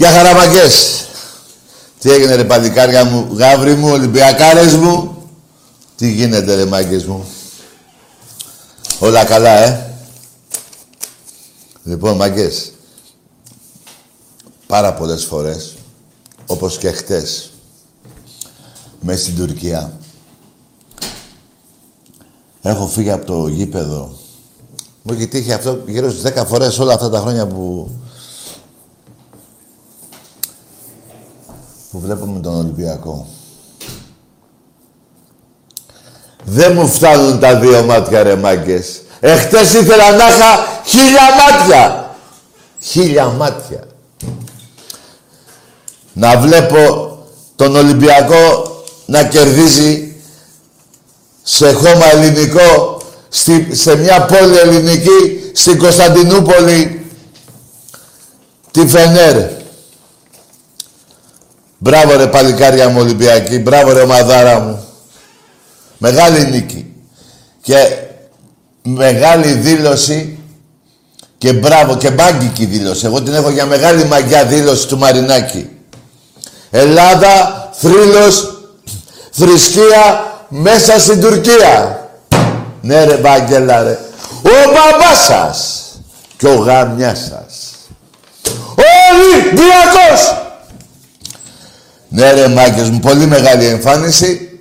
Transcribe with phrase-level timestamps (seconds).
[0.00, 1.04] Γεια χαραμαγκές.
[1.98, 5.22] Τι έγινε ρε παλικάρια μου, γάβρι μου, Ολυμπιακάρες μου.
[5.96, 7.24] Τι γίνεται ρε μάγκες μου.
[8.98, 9.94] Όλα καλά, ε.
[11.84, 12.72] Λοιπόν, μάγκες.
[14.66, 15.74] Πάρα πολλές φορές,
[16.46, 17.50] όπως και χτες,
[19.00, 19.92] μέσα στην Τουρκία,
[22.62, 24.18] έχω φύγει από το γήπεδο.
[25.02, 27.90] Μου έχει τύχει αυτό γύρω στις 10 φορές όλα αυτά τα χρόνια που
[31.90, 33.26] που βλέπουμε τον Ολυμπιακό.
[36.44, 39.02] Δεν μου φτάνουν τα δύο μάτια ρε μάγκες.
[39.20, 42.14] Εχθές ήθελα να είχα χίλια μάτια.
[42.80, 43.84] Χίλια μάτια.
[46.12, 47.18] Να βλέπω
[47.56, 50.14] τον Ολυμπιακό να κερδίζει
[51.42, 57.06] σε χώμα ελληνικό, στη, σε μια πόλη ελληνική, στην Κωνσταντινούπολη,
[58.70, 59.59] τη Φενέρ.
[61.82, 64.84] Μπράβο ρε παλικάρια μου Ολυμπιακή, μπράβο ρε μαδάρα μου.
[65.98, 66.94] Μεγάλη νίκη.
[67.62, 67.76] Και
[68.82, 70.38] μεγάλη δήλωση
[71.38, 73.06] και μπράβο και μάγκικη δήλωση.
[73.06, 75.68] Εγώ την έχω για μεγάλη μαγιά δήλωση του Μαρινάκη.
[76.70, 78.60] Ελλάδα, θρύλος,
[79.30, 82.08] θρησκεία μέσα στην Τουρκία.
[82.80, 83.98] Ναι ρε Βαγγέλα ρε.
[84.42, 85.82] Ο μπαμπάς σας
[86.36, 87.74] και ο γάμιας σας.
[88.74, 90.48] Ολυμπιακός!
[92.12, 94.60] Ναι ρε μάγκες μου, πολύ μεγάλη εμφάνιση.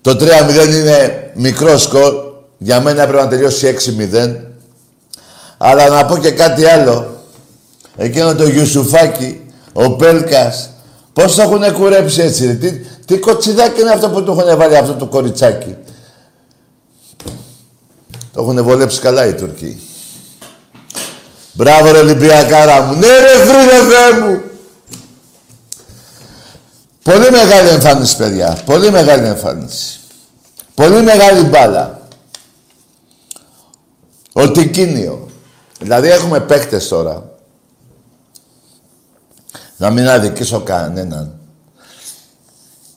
[0.00, 2.24] Το 3-0 είναι μικρό σκορ.
[2.58, 3.76] Για μένα έπρεπε να τελειώσει
[4.12, 4.36] 6-0.
[5.58, 7.24] Αλλά να πω και κάτι άλλο.
[7.96, 9.40] Εκείνο το Γιουσουφάκι,
[9.72, 10.70] ο Πέλκας,
[11.12, 12.52] πώς το έχουν κουρέψει έτσι, ρε.
[12.52, 12.70] Τι,
[13.04, 15.76] τι κοτσιδάκι είναι αυτό που του έχουν βάλει αυτό το κοριτσάκι.
[18.32, 19.80] Το έχουν βολέψει καλά οι Τουρκοί.
[21.52, 22.94] Μπράβο ρε Ολυμπιακάρα μου.
[22.94, 24.40] Ναι ρε φίλε μου.
[27.06, 28.58] Πολύ μεγάλη εμφάνιση παιδιά.
[28.64, 30.00] Πολύ μεγάλη εμφάνιση.
[30.74, 32.00] Πολύ μεγάλη μπάλα.
[34.32, 35.28] Ο Τικίνιο.
[35.78, 37.30] Δηλαδή έχουμε παίκτες τώρα.
[39.76, 41.38] Να μην αδικήσω κανέναν.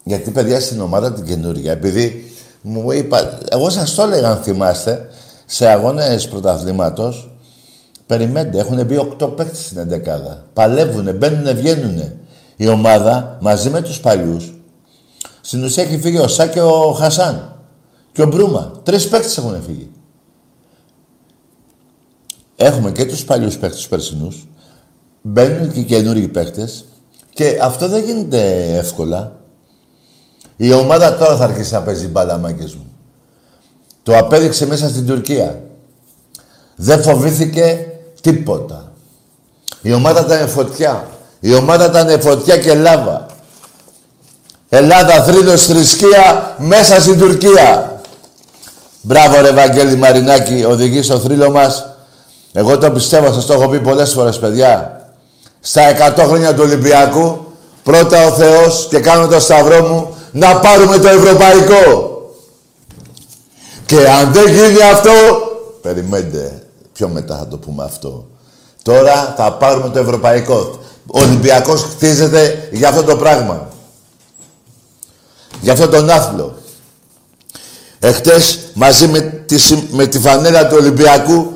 [0.03, 5.09] Γιατί παιδιά στην ομάδα την καινούργια, επειδή μου είπα, εγώ σας το έλεγα αν θυμάστε,
[5.45, 7.29] σε αγώνες πρωταθλήματος,
[8.09, 10.45] Περιμένετε, έχουν μπει οκτώ παίκτες στην εντεκάδα.
[10.53, 12.15] Παλεύουνε, μπαίνουνε, βγαίνουνε.
[12.59, 14.53] Η ομάδα μαζί με τους παλιούς.
[15.41, 17.55] Στην ουσία έχει φύγει ο Σά και ο Χασάν.
[18.11, 18.71] Και ο Μπρούμα.
[18.83, 19.91] Τρεις παίκτες έχουν φύγει.
[22.55, 24.47] Έχουμε και τους παλιούς παίκτες τους περσινούς.
[25.21, 26.85] Μπαίνουν και οι καινούργιοι παίκτες.
[27.29, 29.35] Και αυτό δεν γίνεται εύκολα.
[30.55, 32.91] Η ομάδα τώρα θα αρχίσει να παίζει μπάλα, μου.
[34.03, 35.61] Το απέδειξε μέσα στην Τουρκία.
[36.75, 37.89] Δεν φοβήθηκε
[38.21, 38.91] Τίποτα.
[39.81, 41.07] Η ομάδα ήταν φωτιά.
[41.39, 43.25] Η ομάδα ήταν φωτιά και λάβα.
[44.69, 48.01] Ελλάδα, θρύλος, θρησκεία, μέσα στην Τουρκία.
[49.01, 51.85] Μπράβο ρε Βαγγέλη Μαρινάκη, οδηγεί στο θρύλο μας.
[52.53, 55.01] Εγώ το πιστεύω, σας το έχω πει πολλές φορές, παιδιά.
[55.59, 57.45] Στα 100 χρόνια του Ολυμπιακού,
[57.83, 62.13] πρώτα ο Θεός και κάνω το σταυρό μου, να πάρουμε το ευρωπαϊκό.
[63.85, 65.11] Και αν δεν γίνει αυτό,
[65.81, 66.63] περιμένετε,
[66.93, 68.25] πιο μετά θα το πούμε αυτό.
[68.83, 70.79] Τώρα θα πάρουμε το ευρωπαϊκό.
[71.11, 73.69] Ο Ολυμπιακός χτίζεται για αυτό το πράγμα.
[75.61, 76.57] Για αυτό τον άθλο.
[77.99, 79.55] Εχθές μαζί με τη,
[79.91, 81.53] με τη φανέλα του Ολυμπιακού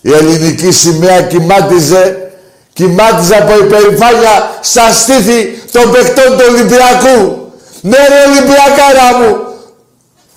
[0.00, 2.32] η ελληνική σημαία κοιμάτιζε
[2.72, 7.50] κοιμάτιζε από υπερηφάνεια στα στήθη των παιχτών του Ολυμπιακού.
[7.80, 9.36] Ναι ρε Ολυμπιακάρα μου.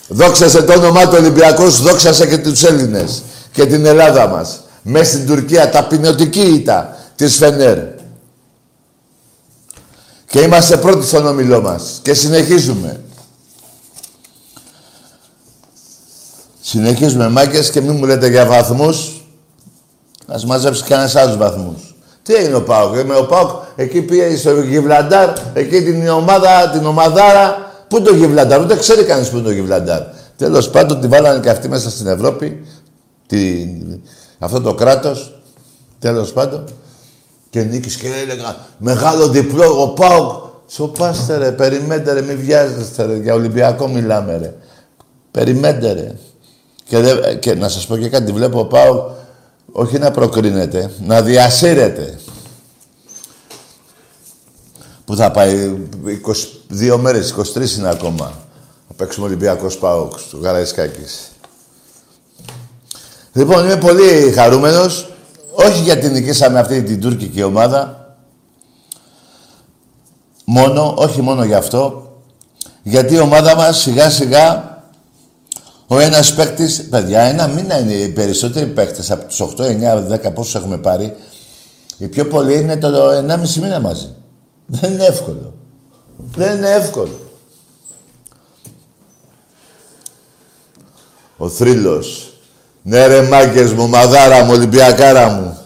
[0.07, 4.63] Δόξασε το όνομά του Ολυμπιακός, δόξασε και τους Έλληνες και την Ελλάδα μας.
[4.83, 7.77] Μέσα στην Τουρκία, ταπεινωτική ήττα της Φενέρ.
[10.25, 11.99] Και είμαστε πρώτοι στον όμιλό μας.
[12.03, 12.99] Και συνεχίζουμε.
[16.61, 19.25] Συνεχίζουμε μάκες και μην μου λέτε για βαθμούς.
[20.27, 21.95] Ας μαζέψει κανένας άλλους βαθμούς.
[22.23, 22.95] Τι έγινε ο Πάοκ.
[23.05, 27.71] Με ο Πάοκ εκεί πήγε στο Γιβλαντάρ, εκεί την ομάδα, την ομαδάρα.
[27.87, 30.01] Πού είναι το Γιβλαντάρ, ούτε ξέρει κανείς πού είναι το Γιβλαντάρ.
[30.37, 32.65] Τέλος πάντων, τη βάλανε και αυτή μέσα στην Ευρώπη.
[33.27, 33.67] Τη,
[34.43, 35.41] αυτό το κράτος.
[35.99, 36.65] Τέλος πάντων.
[37.49, 40.49] Και νίκησε και έλεγα μεγάλο διπλό ο Πάοκ.
[40.67, 44.53] Σοπάστε ρε, περιμένετε ρε, μην βιάζεστε ρε, για Ολυμπιακό μιλάμε ρε.
[45.31, 46.15] Περιμένετε ρε.
[46.83, 49.09] Και, και να σας πω και κάτι, βλέπω ο Πάοκ
[49.71, 52.19] όχι να προκρίνεται, να διασύρεται.
[55.05, 55.77] Που θα πάει
[56.79, 58.33] 22 μέρες, 23 είναι ακόμα.
[58.87, 61.30] Θα παίξουμε Ολυμπιακός Πάοκ του Γαραϊσκάκης.
[63.33, 65.09] Λοιπόν, είμαι πολύ χαρούμενος.
[65.51, 68.15] Όχι γιατί νικήσαμε αυτή την τουρκική ομάδα.
[70.45, 72.11] Μόνο, όχι μόνο γι' αυτό.
[72.83, 74.71] Γιατί η ομάδα μας σιγά σιγά
[75.87, 80.31] ο ένας παίκτης, παιδιά, ένα μήνα είναι οι περισσότεροι παίκτες από τους 8, 9, 10
[80.33, 81.15] πόσους έχουμε πάρει.
[81.97, 84.15] Οι πιο πολλοί είναι το 1,5 μήνα μαζί.
[84.65, 85.53] Δεν είναι εύκολο.
[86.17, 87.19] Δεν είναι εύκολο.
[91.37, 92.30] Ο θρύλος.
[92.83, 95.57] Ναι ρε μάγκες μου, μαδάρα μου, Ολυμπιακάρα μου.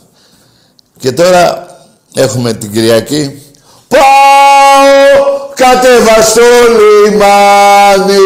[0.99, 1.67] Και τώρα
[2.15, 3.41] έχουμε την Κυριακή.
[3.87, 6.41] Πάω κατέβα στο
[6.77, 8.19] λιμάνι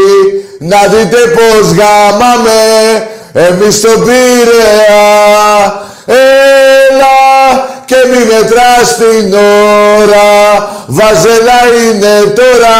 [0.59, 2.59] να δείτε πως γαμάμε
[3.33, 5.81] εμείς τον Πειραιά.
[6.05, 12.77] Έλα και μη μετράς την ώρα, βαζέλα είναι τώρα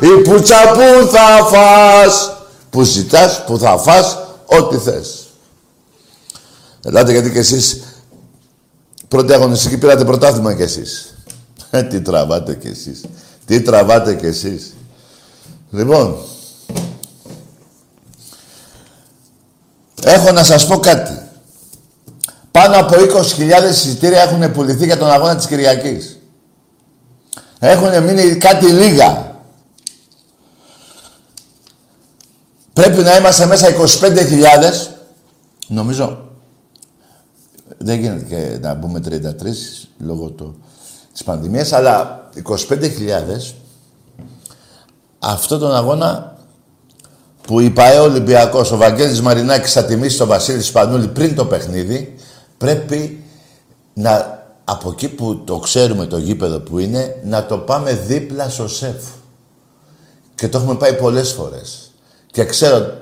[0.00, 2.32] η πουτσα που θα φας.
[2.70, 5.19] Που ζητάς, που θα φας, ό,τι θες.
[6.84, 7.82] Ελάτε γιατί κι εσείς
[9.08, 11.14] πρώτη αγωνιστική πήρατε πρωτάθλημα κι εσείς.
[11.70, 13.04] Ε, τι τραβάτε κι εσείς.
[13.46, 14.74] Τι τραβάτε κι εσείς.
[15.70, 16.16] Λοιπόν,
[20.04, 21.18] Έχω να σας πω κάτι.
[22.50, 26.18] Πάνω από 20.000 εισιτήρια έχουν πουληθεί για τον αγώνα της Κυριακής.
[27.58, 29.38] Έχουν μείνει κάτι λίγα.
[32.72, 34.96] Πρέπει να είμαστε μέσα 25.000.
[35.66, 36.29] Νομίζω
[37.82, 39.10] δεν γίνεται και να μπούμε 33
[39.98, 40.62] λόγω του,
[41.12, 42.28] της πανδημίας, αλλά
[42.68, 43.52] 25.000
[45.18, 46.36] αυτό τον αγώνα
[47.42, 52.14] που η ΠαΕ Ολυμπιακός, ο Βαγγέλης Μαρινάκης θα τιμήσει τον Βασίλη Σπανούλη πριν το παιχνίδι,
[52.58, 53.24] πρέπει
[53.94, 58.68] να, από εκεί που το ξέρουμε το γήπεδο που είναι, να το πάμε δίπλα στο
[58.68, 59.04] σεφ.
[60.34, 61.90] Και το έχουμε πάει πολλές φορές.
[62.26, 62.92] Και ξέρω,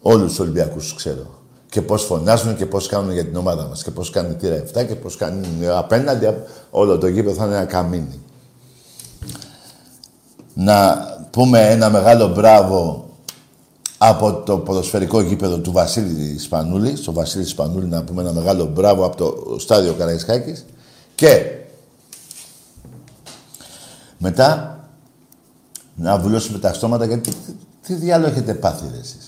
[0.00, 1.45] όλους τους Ολυμπιακούς ξέρω.
[1.76, 3.82] Και πώς φωνάζουν και πώς κάνουν για την ομάδα μας.
[3.82, 5.44] Και πώς κάνουν τύρα 7 και πώς κάνουν
[5.76, 6.34] απέναντι.
[6.70, 8.20] Όλο το γήπεδο θα είναι ένα καμίνι.
[10.54, 10.96] Να
[11.30, 13.08] πούμε ένα μεγάλο μπράβο
[13.98, 19.04] από το ποδοσφαιρικό γήπεδο του Βασίλη Σπανούλη, στο Βασίλη Σπανούλη να πούμε ένα μεγάλο μπράβο
[19.04, 20.64] από το στάδιο Καραϊσκάκης
[21.14, 21.50] και
[24.18, 24.80] μετά
[25.94, 27.30] να βουλώσουμε τα στόματα γιατί
[27.86, 29.25] τι, διάλογο έχετε πάθει εσείς;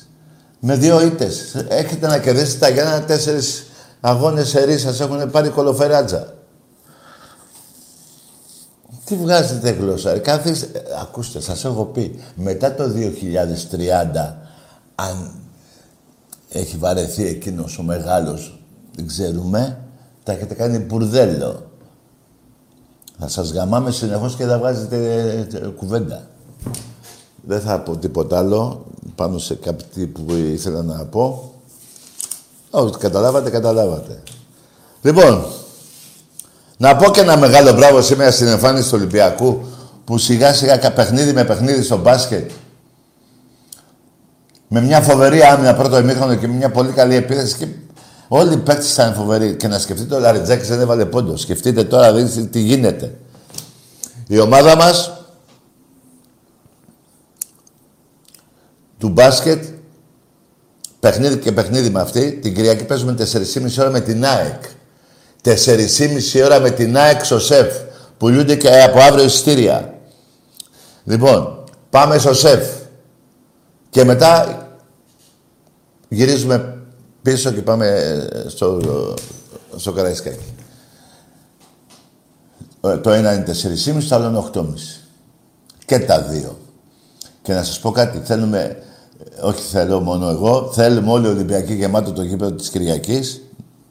[0.61, 1.65] Με δύο ήττες.
[1.69, 3.67] Έχετε να κερδίσετε τα Γιάννα τέσσερις
[4.01, 6.35] αγώνες σε σας έχουν πάρει κολοφεράτζα.
[9.05, 10.19] Τι βγάζετε γλώσσα.
[10.19, 10.55] Κάθε...
[11.03, 14.35] Ακούστε, σας έχω πει, μετά το 2030
[14.95, 15.31] αν
[16.49, 18.61] έχει βαρεθεί εκείνος ο μεγάλος,
[18.97, 19.79] δεν ξέρουμε,
[20.23, 21.71] τα έχετε κάνει μπουρδέλο.
[23.19, 24.97] Θα σας γαμάμε συνεχώς και θα βγάζετε
[25.53, 26.29] ε, κουβέντα.
[27.47, 31.53] Δεν θα πω τίποτα άλλο πάνω σε κάτι που ήθελα να πω.
[32.71, 34.23] Ό,τι καταλάβατε, καταλάβατε.
[35.03, 35.45] Λοιπόν,
[36.77, 39.67] να πω και ένα μεγάλο μπράβο σήμερα στην εμφάνιση του Ολυμπιακού
[40.05, 42.51] που σιγά σιγά παιχνίδι με παιχνίδι στο μπάσκετ
[44.69, 47.67] με μια φοβερή άμυνα πρώτο ημίχρονο και μια πολύ καλή επίθεση και
[48.29, 49.57] όλοι οι παίκτες ήταν φοβεροί.
[49.57, 51.37] Και να σκεφτείτε ο Λαριτζάκης δεν έβαλε πόντο.
[51.37, 53.15] Σκεφτείτε τώρα, δείτε τι γίνεται.
[54.27, 55.18] Η ομάδα μας
[58.99, 59.65] του μπάσκετ,
[61.01, 64.63] παιχνίδι και παιχνίδι με αυτή, την Κυριακή παίζουμε 4,5 ώρα με την ΑΕΚ.
[65.43, 67.77] 4,5 ώρα με την ΑΕΚ στο ΣΕΦ.
[68.17, 69.95] Πουλούνται και από αύριο εισιτήρια.
[71.05, 72.77] Λοιπόν, πάμε στο ΣΕΦ.
[73.91, 74.63] Και μετά
[76.09, 76.83] γυρίζουμε
[77.23, 78.81] πίσω και πάμε στο,
[79.77, 80.55] στο Καραϊσκάκι.
[82.81, 84.65] Ε, το ένα είναι 4,5, το άλλο είναι 8,5.
[85.85, 86.59] Και τα δύο.
[87.43, 88.83] Και να σας πω κάτι, θέλουμε,
[89.43, 93.43] όχι θέλω μόνο εγώ, θέλουμε όλοι οι Ολυμπιακοί γεμάτο το γήπεδο της Κυριακής,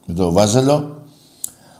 [0.05, 1.01] με το Βάζελο,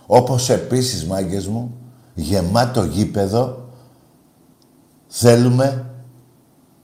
[0.06, 1.78] όπως επίσης, μάγκες μου,
[2.14, 3.70] γεμάτο γήπεδο
[5.08, 5.86] θέλουμε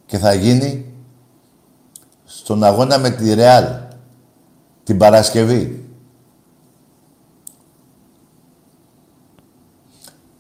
[0.05, 0.93] και θα γίνει
[2.23, 3.65] στον αγώνα με τη Ρεάλ
[4.83, 5.89] την Παρασκευή.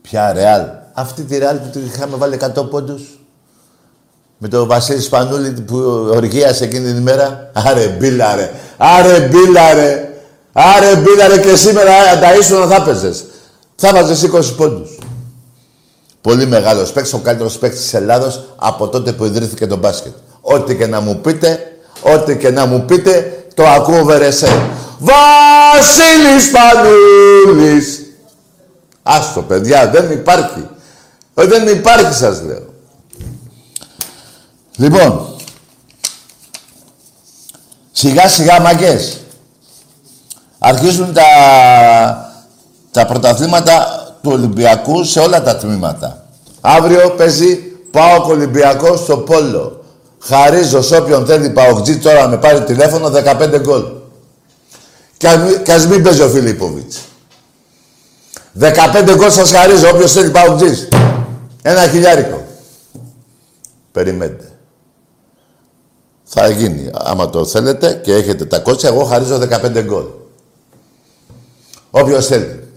[0.01, 3.22] Ποια Ρεάλ; Αυτή τη Ρεάλ που του είχαμε βάλει 100 πόντους.
[4.45, 5.77] Με τον Βασίλη Σπανούλη που
[6.15, 7.51] οργίασε εκείνη την ημέρα.
[7.53, 8.51] Άρε μπίλα ρε.
[8.77, 10.13] Άρε μπίλα ρε.
[10.53, 13.25] Άρε μπίλα ρε και σήμερα τα ήσουν θα έπαιζες.
[13.75, 14.97] Θα βάζεις 20 πόντους.
[16.21, 20.13] Πολύ μεγάλος παίκτης, ο καλύτερος παίκτης της Ελλάδος από τότε που ιδρύθηκε το μπάσκετ.
[20.41, 21.59] Ό,τι και να μου πείτε,
[22.01, 24.61] ό,τι και να μου πείτε, το ακούω βερεσέ.
[24.99, 28.01] Βασίλης Πανούλης.
[29.03, 30.67] Άστο παιδιά, δεν υπάρχει.
[31.33, 32.72] Ε, δεν υπάρχει σας λέω.
[34.75, 35.35] Λοιπόν,
[37.91, 39.17] σιγά σιγά μαγκές.
[40.59, 41.23] Αρχίζουν τα,
[42.91, 46.25] τα πρωταθλήματα του Ολυμπιακού σε όλα τα τμήματα.
[46.61, 47.55] Αύριο παίζει
[47.91, 49.83] πάω Ολυμπιακός στο Πόλο.
[50.19, 53.83] Χαρίζω σε όποιον θέλει Παοκτζή τώρα με πάρει τηλέφωνο 15 γκολ.
[55.63, 56.99] Και ας μην παίζει ο Φιλίπποβιτς.
[58.59, 60.87] 15 γκολ σας χαρίζω όποιος θέλει Παοκτζής.
[61.61, 62.43] Ένα χιλιάρικο.
[63.91, 64.52] Περιμένετε.
[66.35, 66.89] Θα γίνει.
[66.93, 70.05] Άμα το θέλετε και έχετε τα κότσια, εγώ χαρίζω 15 γκολ.
[71.91, 72.67] Όποιος θέλει.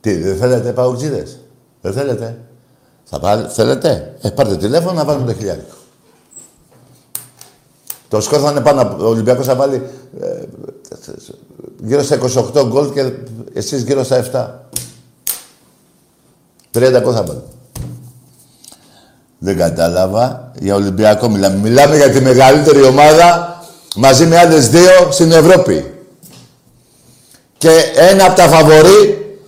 [0.00, 1.38] Τι, δεν θέλετε παουτζίδες;
[1.80, 2.38] Δεν θέλετε;
[3.04, 5.74] Θα πάρει, θέλετε; Ε, πάρτε τηλέφωνο να βάλουμε το χιλιάρικο.
[8.08, 8.96] Το σκορ θα είναι πάνω.
[9.00, 9.82] Ο Ολυμπιακός θα βάλει
[10.20, 10.42] ε,
[11.82, 12.18] γύρω στα
[12.54, 13.12] 28 γκολ και
[13.52, 14.68] εσείς γύρω στα
[16.72, 16.78] 7.
[16.78, 17.42] 30 γκολ θα βάλει.
[19.46, 20.52] Δεν κατάλαβα.
[20.58, 21.56] Για Ολυμπιακό μιλάμε.
[21.56, 23.60] Μιλάμε για τη μεγαλύτερη ομάδα
[23.96, 25.94] μαζί με άλλες δύο στην Ευρώπη.
[27.58, 29.38] Και ένα από τα φαβορή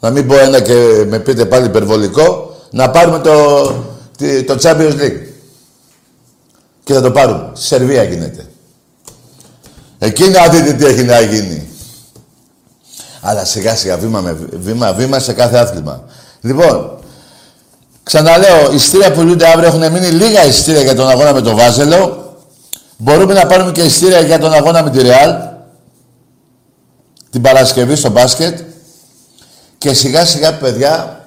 [0.00, 3.64] να μην πω ένα και με πείτε πάλι υπερβολικό, να πάρουμε το,
[4.46, 5.22] το Champions League.
[6.84, 7.50] Και θα το πάρουμε.
[7.52, 8.46] Στη Σερβία γίνεται.
[9.98, 11.68] Εκεί να δείτε τι έχει να γίνει.
[13.20, 16.04] Αλλά σιγά σιγά βήμα με βήμα, βήμα σε κάθε άθλημα.
[16.40, 16.99] Λοιπόν,
[18.02, 22.34] ξαναλέω, ειστήρια που λούνται αύριο έχουν μείνει λίγα ειστήρια για τον αγώνα με τον Βάζελο.
[22.96, 25.34] Μπορούμε να πάρουμε και ειστήρια για τον αγώνα με τη Ρεάλ.
[27.30, 28.60] Την Παρασκευή στο μπάσκετ.
[29.78, 31.24] Και σιγά σιγά, παιδιά,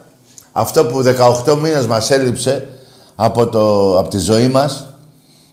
[0.51, 1.03] αυτό που
[1.46, 2.68] 18 μήνες μας έλειψε
[3.15, 4.86] από, το, από τη ζωή μας,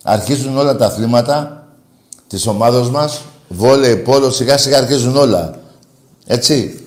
[0.03, 1.65] αρχίζουν όλα τα αθλήματα
[2.27, 5.53] της ομάδος μας, βόλεϊ, πόλο, σιγά σιγά αρχίζουν όλα.
[6.25, 6.85] Έτσι.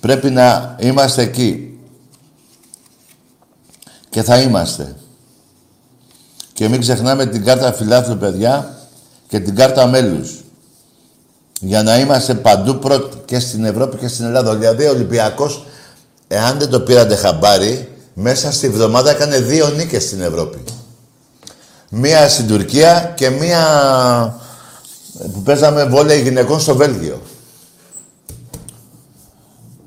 [0.00, 1.73] Πρέπει να είμαστε εκεί.
[4.14, 4.96] Και θα είμαστε.
[6.52, 8.78] Και μην ξεχνάμε την κάρτα φιλάθλου, παιδιά,
[9.28, 10.44] και την κάρτα μέλους
[11.60, 14.56] για να είμαστε παντού πρώτοι και στην Ευρώπη και στην Ελλάδα.
[14.56, 15.66] Δηλαδή ο Ολυμπιακός,
[16.28, 20.64] εάν δεν το πήρατε χαμπάρι, μέσα στη βδομάδα έκανε δύο νίκες στην Ευρώπη.
[21.90, 23.60] Μία στην Τουρκία και μία
[25.32, 27.22] που παίζαμε βόλεϊ γυναικών στο Βέλγιο.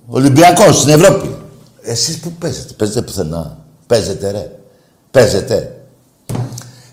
[0.07, 1.35] Ολυμπιακός στην Ευρώπη.
[1.81, 3.65] Εσείς που παίζετε, παίζετε πουθενά.
[3.87, 4.51] Παίζετε ρε.
[5.11, 5.81] Παίζετε.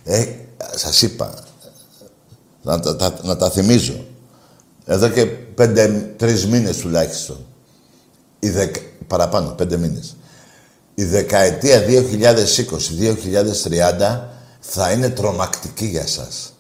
[0.05, 0.27] Ε,
[0.75, 1.35] σας είπα,
[2.63, 2.81] να
[3.23, 4.05] να τα θυμίζω.
[4.85, 7.47] Εδώ και πέντε, τρεις μήνες τουλάχιστον.
[8.39, 8.77] Η δεκ...
[9.07, 10.17] Παραπάνω, πέντε μήνες.
[10.95, 14.21] Η δεκαετία 2020-2030
[14.61, 16.53] θα είναι τρομακτική για σας.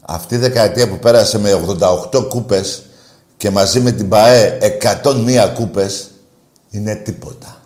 [0.00, 1.64] Αυτή η δεκαετία που πέρασε με
[2.12, 2.82] 88 κούπες
[3.36, 4.58] και μαζί με την ΠαΕ
[5.02, 6.10] 101 κούπες
[6.70, 7.59] είναι τίποτα.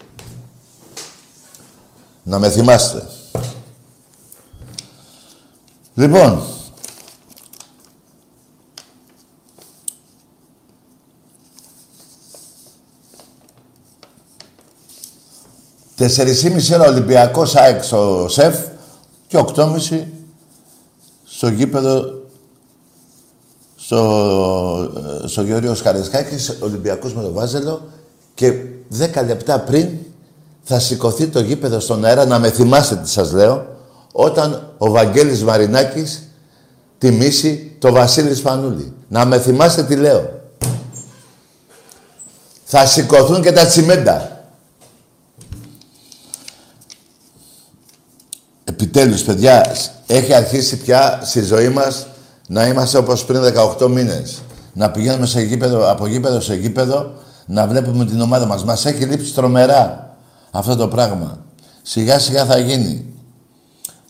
[2.25, 3.07] Να με θυμάστε.
[5.95, 6.43] Λοιπόν,
[16.52, 18.66] μισή ώρα Ολυμπιακός ΑΕΚ στο ΣΕΦ
[19.26, 20.04] και 8.30
[21.25, 22.23] στο γήπεδο
[23.76, 27.83] στο, στο Γεώργιο Σκαρεσκάκης, Ολυμπιακός με το Βάζελο
[28.35, 28.52] και
[28.99, 29.88] 10 λεπτά πριν
[30.64, 33.66] θα σηκωθεί το γήπεδο στον αέρα, να με θυμάστε τι σας λέω,
[34.12, 36.28] όταν ο Βαγγέλης Μαρινάκης
[36.99, 38.92] τιμήσει το Βασίλης Σπανούλη.
[39.09, 40.40] Να με θυμάστε τι λέω.
[42.64, 44.44] Θα σηκωθούν και τα τσιμέντα.
[48.64, 52.06] Επιτέλους, παιδιά, έχει αρχίσει πια στη ζωή μας
[52.49, 53.42] να είμαστε όπως πριν
[53.78, 54.42] 18 μήνες.
[54.73, 57.12] Να πηγαίνουμε σε γήπεδο, από γήπεδο σε γήπεδο,
[57.47, 58.64] να βλέπουμε την ομάδα μας.
[58.64, 60.03] Μας έχει λείψει τρομερά
[60.54, 61.44] αυτό το πράγμα.
[61.82, 63.04] Σιγά σιγά θα γίνει.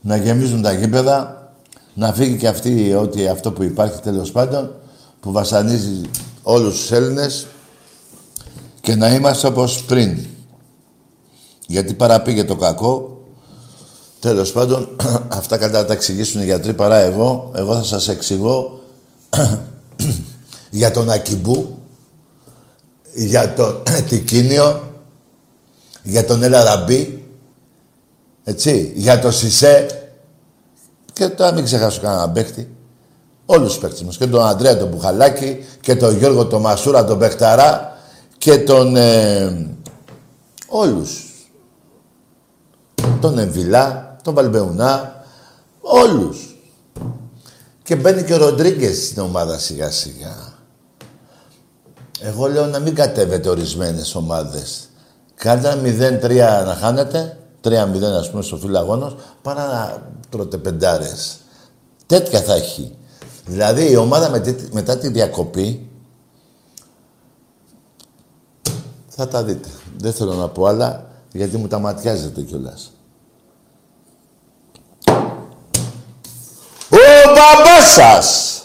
[0.01, 1.49] Να γεμίζουν τα γήπεδα,
[1.95, 4.75] να φύγει και αυτή, ότι αυτό που υπάρχει τέλος πάντων,
[5.21, 6.01] που βασανίζει
[6.43, 7.47] όλους τους Έλληνες
[8.81, 10.19] και να είμαστε όπως πριν.
[11.67, 13.23] Γιατί παραπήγε το κακό.
[14.21, 14.97] Τέλος πάντων,
[15.29, 17.51] αυτά κατά τα εξηγήσουν οι γιατροί παρά εγώ.
[17.55, 18.81] Εγώ θα σας εξηγώ
[20.71, 21.79] για τον Ακιμπού,
[23.15, 24.94] για τον Τικίνιο,
[26.07, 27.29] για τον Ελαραμπή,
[28.45, 29.87] έτσι, για τον Σισε
[31.13, 32.77] και τώρα μην ξεχάσω κανένα παίχτη.
[33.47, 34.17] Όλους τους παίχτες μας.
[34.17, 37.99] Και τον Αντρέα τον Μπουχαλάκη και τον Γιώργο τον Μασούρα τον Πεχταρά
[38.39, 38.97] και τον...
[38.97, 39.77] Ε,
[40.69, 41.33] όλους.
[43.21, 45.25] Τον Εμβιλά, τον Βαλμπεουνά,
[45.81, 46.57] όλους.
[47.83, 50.53] Και μπαίνει και ο Ροντρίγκες στην ομάδα σιγά σιγά.
[52.21, 54.89] Εγώ λέω να μην κατέβετε ορισμένες ομάδες.
[55.35, 55.81] Κάντε
[56.23, 57.71] 0-3 να χάνετε, 3-0
[58.19, 61.37] ας πούμε στο φιλαγόνος, παρά να τρώτε πεντάρες.
[62.07, 62.97] Τέτοια θα έχει.
[63.47, 65.89] Δηλαδή η ομάδα μετά τη διακοπή
[69.09, 69.69] θα τα δείτε.
[69.99, 72.93] Δεν θέλω να πω άλλα γιατί μου τα ματιάζετε κιόλας.
[76.91, 78.59] Ο μπαμπάς σας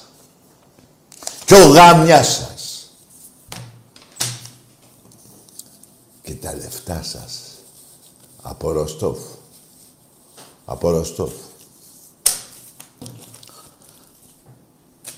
[1.45, 2.48] και ο γάμιας σας
[6.29, 7.41] και τα λεφτά σας
[8.41, 9.19] από Ροστόφ.
[10.65, 11.31] Από Ροστόφ.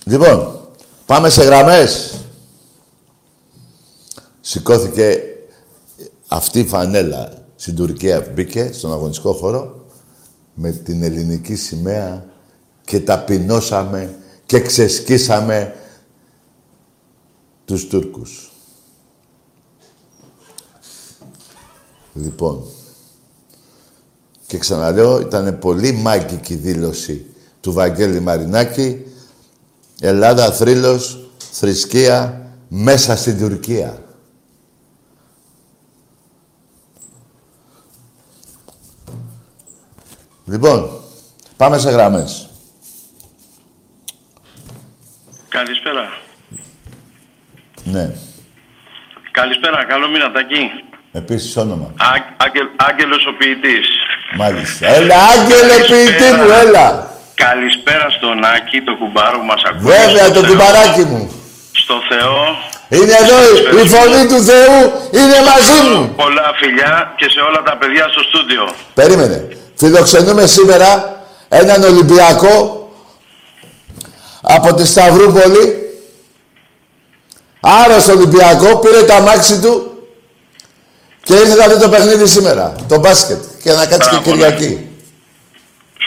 [0.03, 0.67] Λοιπόν,
[1.05, 2.19] πάμε σε γραμμές.
[4.41, 5.21] Σηκώθηκε
[6.27, 9.85] αυτή η φανέλα στην Τουρκία, μπήκε στον αγωνιστικό χώρο
[10.53, 12.25] με την ελληνική σημαία
[12.85, 15.75] και ταπεινώσαμε και ξεσκίσαμε
[17.65, 18.50] τους Τούρκους.
[22.13, 22.63] Λοιπόν,
[24.47, 27.25] και ξαναλέω, ήταν πολύ μάγκικη δήλωση
[27.61, 29.05] του Βαγγέλη Μαρινάκη
[30.01, 34.03] Ελλάδα, θρύλος, θρησκεία, μέσα στην Τουρκία.
[40.45, 41.01] Λοιπόν,
[41.57, 42.49] πάμε σε γραμμές.
[45.49, 46.09] Καλησπέρα.
[47.83, 48.15] Ναι.
[49.31, 50.90] Καλησπέρα, καλό μήνα, Τακί.
[51.11, 51.87] Επίσης όνομα.
[51.97, 52.07] Α,
[52.45, 53.87] άγγελ, άγγελος ο ποιητής.
[54.41, 54.87] Μάλιστα.
[54.95, 56.85] Έλα, άγγελε ποιητή μου, έλα.
[57.35, 59.81] Καλησπέρα στον Άκη, το κουμπάρο που μας ακούει.
[59.91, 60.49] Βέβαια, Στο το Θεό.
[60.49, 61.21] κουμπαράκι μου.
[61.71, 62.39] Στο Θεό.
[62.97, 63.37] Είναι εδώ,
[63.83, 64.77] η φωνή του Θεού
[65.19, 66.13] είναι μαζί μου.
[66.15, 68.63] Πολλά φιλιά και σε όλα τα παιδιά στο στούντιο.
[68.93, 69.47] Περίμενε.
[69.75, 70.89] Φιλοξενούμε σήμερα
[71.49, 72.55] έναν Ολυμπιακό
[74.41, 75.75] από τη Σταυρούπολη.
[77.59, 79.90] Άρρωστο Ολυμπιακό, πήρε το αμάξι του
[81.23, 83.41] και ήρθε να δει το παιχνίδι σήμερα, το μπάσκετ.
[83.63, 84.35] Και να κάτσει και Μπράβο, ναι.
[84.51, 84.89] Κυριακή.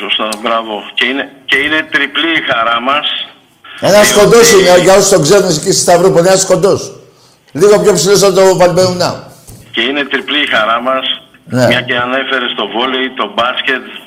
[0.01, 0.75] Σωστά, μπράβο.
[0.95, 3.07] Και είναι, και είναι τριπλή η χαρά μας.
[3.81, 6.75] Ένα Διότι- κοντό είναι, για όσους τον ξέρουν εκεί στη Σταυρούπολη, ένα κοντό.
[7.53, 9.11] Λίγο πιο ψηλός από το Βαλμπεουνά.
[9.75, 11.05] Και είναι τριπλή η χαρά μας.
[11.45, 11.67] Ναι.
[11.67, 14.04] Μια και ανέφερες στο βόλεϊ, το μπάσκετ ε,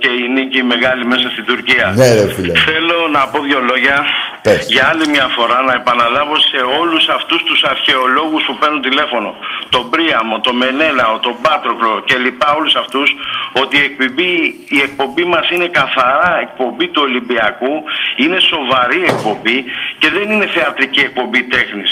[0.00, 1.92] και η νίκη μεγάλη μέσα στην Τουρκία.
[1.96, 2.52] Ναι, ρε φίλε.
[2.68, 3.96] Θέλω να πω δύο λόγια
[4.42, 4.66] Πες.
[4.74, 9.34] για άλλη μια φορά να επαναλάβω σε όλους αυτούς τους αρχαιολόγους που παίρνουν τηλέφωνο
[9.68, 13.08] τον Πρίαμο, τον Μενέλαο, τον Πάτροκλο και λοιπά όλους αυτούς
[13.52, 14.32] ότι η εκπομπή,
[14.76, 17.74] η εκπομπή μας είναι καθαρά εκπομπή του Ολυμπιακού
[18.16, 19.64] είναι σοβαρή εκπομπή
[19.98, 21.90] και δεν είναι θεατρική εκπομπή τέχνης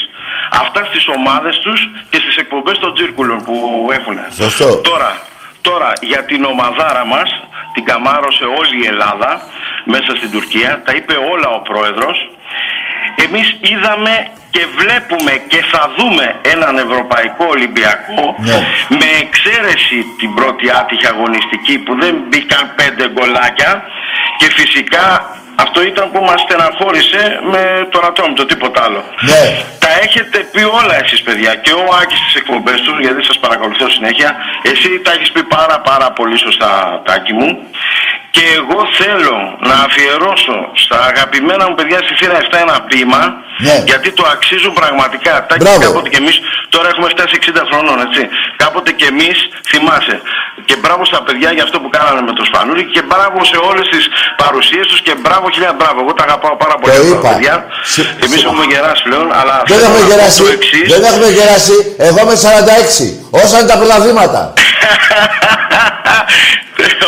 [0.50, 3.54] αυτά στις ομάδες τους και στις εκπομπές των τσίρκουλων που
[3.98, 4.76] έχουν Σωστό.
[4.76, 5.10] Τώρα,
[5.60, 7.30] τώρα για την ομαδάρα μας,
[7.74, 9.40] την καμάρωσε όλη η Ελλάδα
[9.84, 12.16] μέσα στην Τουρκία, τα είπε όλα ο πρόεδρος.
[13.24, 18.58] Εμείς είδαμε και βλέπουμε και θα δούμε έναν Ευρωπαϊκό Ολυμπιακό Ναι.
[18.88, 23.82] με εξαίρεση την πρώτη άτυχη αγωνιστική που δεν μπήκαν πέντε γκολάκια
[24.38, 25.06] και φυσικά
[25.64, 29.02] αυτό ήταν που μας στεναχώρησε με το ατόμο, τίποτα άλλο.
[29.20, 29.42] Ναι.
[29.78, 33.88] Τα έχετε πει όλα εσείς παιδιά και ο Άκης στις εκπομπές του γιατί σας παρακολουθώ
[33.88, 37.58] συνέχεια εσύ τα έχεις πει πάρα πάρα πολύ σωστά Τάκη μου
[38.36, 39.36] Και εγώ θέλω
[39.68, 43.22] να αφιερώσω στα αγαπημένα μου παιδιά στη θύρα 7 ένα ποίημα
[43.68, 43.76] Ναι.
[43.90, 45.34] γιατί το αξίζουν πραγματικά.
[45.48, 45.80] Τάκη, Μπράβο.
[45.86, 46.36] κάποτε και εμείς,
[46.74, 48.22] τώρα έχουμε φτάσει 60 χρονών, έτσι.
[48.62, 49.36] Κάποτε και εμείς,
[49.70, 50.16] θυμάσαι.
[50.68, 53.86] Και μπράβο στα παιδιά για αυτό που κάνανε με το Σπανούλι και μπράβο σε όλες
[53.92, 54.04] τις
[54.42, 55.98] παρουσίες τους και μπράβο χιλιά μπράβο.
[56.04, 57.28] Εγώ τα αγαπάω πάρα πολύ αυτά τα είπα.
[57.32, 57.54] παιδιά.
[57.94, 60.38] Σε- Εμείς σε- έχουμε γεράσει πλέον, αλλά Δεν θέλω έχουμε να πω γεράσει.
[60.42, 60.86] το εξής.
[60.94, 61.76] Δεν έχουμε γεράσει.
[62.08, 63.06] Εγώ είμαι 46.
[63.42, 64.40] Όσα είναι τα πρωταθλήματα.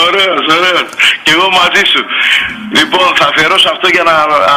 [0.06, 0.88] ωραίος, ωραίος.
[1.24, 2.02] Και εγώ μαζί σου.
[2.78, 4.14] Λοιπόν, θα αφιερώσω αυτό για να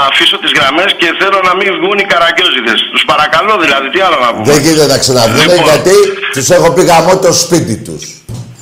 [0.10, 2.80] αφήσω τις γραμμές και θέλω να μην βγουν οι καραγκιόζιδες.
[2.94, 4.46] Τους παρακαλώ δηλαδή, τι άλλο να πούμε.
[4.52, 5.64] Δεν γίνεται να ξαναβγούν Λοιπόν.
[5.70, 5.96] γιατί
[6.36, 8.04] τους έχω πει γαμό το σπίτι τους.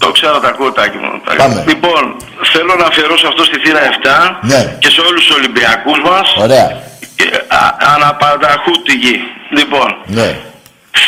[0.04, 1.12] Το ξέρω, τα ακούω, Τάκη μου.
[1.26, 1.64] Τα- Πάμε.
[1.68, 2.02] Λοιπόν,
[2.54, 4.62] θέλω να αφιερώσω αυτό στη θύρα 7 Ναι.
[4.82, 6.26] και σε όλους τους Ολυμπιακούς μας.
[6.46, 6.68] Ωραία.
[7.16, 7.62] Και, α,
[7.96, 9.18] αναπανταχού τη γη.
[9.58, 10.30] Λοιπόν, Ναι.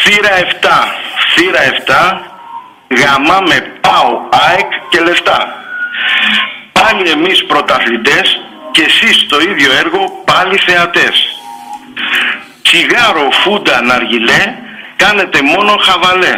[0.02, 0.78] θύρα 7,
[1.34, 2.02] θύρα 7,
[3.02, 4.12] γαμάμε πάω,
[4.46, 5.38] ΑΕΚ και λεφτά.
[6.86, 8.40] Πάλι εμείς πρωταθλητές
[8.72, 11.16] και εσείς το ίδιο έργο πάλι θεατές.
[12.62, 14.56] Τσιγάρο, φούντα, ναργιλέ,
[14.96, 16.36] κάνετε μόνο χαβαλέ.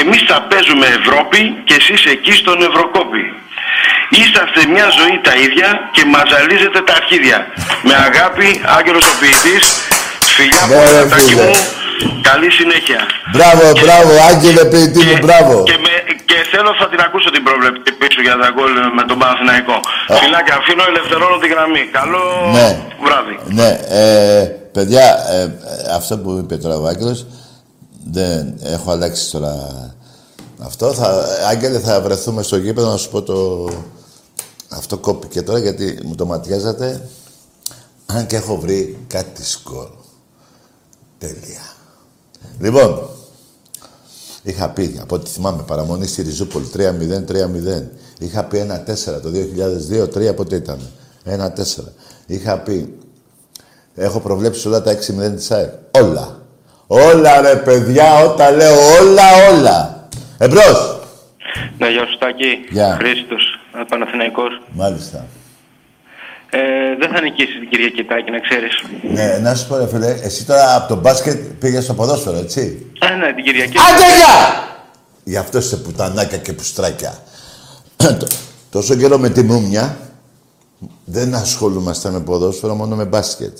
[0.00, 3.34] Εμείς θα παίζουμε Ευρώπη και εσείς εκεί στον Ευρωκόπη.
[4.10, 7.46] Είσαστε μια ζωή τα ίδια και μαζαλίζετε τα αρχίδια.
[7.82, 9.64] Με αγάπη, Άγγελος ο ποιητής,
[10.40, 11.42] φιλιά Ναι, ρε, πολλά, Τάκη φίλε.
[11.46, 11.54] μου,
[12.28, 13.00] καλή συνέχεια.
[13.34, 15.54] Μπράβο, Και- μπράβο, Άγγελε ποιητή μου, μπράβο.
[15.70, 15.92] Και, με,
[16.28, 19.76] και θέλω θα την ακούσω την πρόβλεψη πίσω για τα γκολ με τον Παναθηναϊκό.
[20.20, 21.82] Φιλάκια, αφήνω ελευθερώνω τη γραμμή.
[21.98, 22.22] Καλό
[22.56, 22.68] Ναι.
[23.04, 23.34] βράδυ.
[23.58, 24.42] Ναι, ε,
[24.76, 25.48] παιδιά, ε, ε,
[25.98, 27.20] αυτό που είπε τώρα ο Άγγελος,
[28.16, 28.40] δεν
[28.74, 29.52] έχω αλλάξει τώρα
[30.68, 30.86] αυτό.
[30.92, 31.08] Θα,
[31.50, 33.36] Άγγελε, θα βρεθούμε στο γήπεδο να σου πω το...
[34.68, 37.08] Αυτό κόπηκε τώρα γιατί μου το ματιάζατε.
[38.06, 39.88] Αν και έχω βρει κάτι σκορ.
[41.20, 41.60] Τέλεια.
[42.60, 43.08] Λοιπόν,
[44.42, 47.82] είχα πει, από ό,τι θυμάμαι, παραμονή στη Ριζούπολη 3-0-3-0.
[48.18, 50.78] Είχα πει 1-4 το 2002, 3 πότε ήταν;
[51.24, 51.92] 1-4.
[52.26, 52.98] Είχα πει,
[53.94, 55.70] έχω προβλέψει όλα τα 6-0 της ΑΕΚ.
[55.90, 56.40] Όλα.
[56.86, 60.08] Όλα ρε παιδιά, όταν λέω όλα, όλα.
[60.38, 61.00] Εμπρός.
[61.78, 62.66] Ναι, γεια σου Τάκη.
[62.70, 62.96] Γεια.
[63.00, 64.62] Χρήστος, ε, Παναθηναϊκός.
[64.72, 65.26] Μάλιστα.
[66.50, 66.58] Ε,
[67.00, 68.72] δεν θα νικήσεις την Κυριακή Τάκη, να ξέρεις.
[69.14, 72.86] Ναι, να σου πω ρε φίλε, εσύ τώρα από το μπάσκετ πήγες στο ποδόσφαιρο, έτσι;
[73.00, 73.76] Α, ναι, την Κυριακή.
[73.78, 74.68] Άντε γεια!
[75.24, 77.18] Γι' αυτό είσαι πουτανάκια και πουστράκια.
[77.96, 78.22] Τ-
[78.70, 79.96] Τόσο καιρό με τη μούμια
[81.04, 83.58] δεν ασχολούμαστε με ποδόσφαιρο, μόνο με μπάσκετ.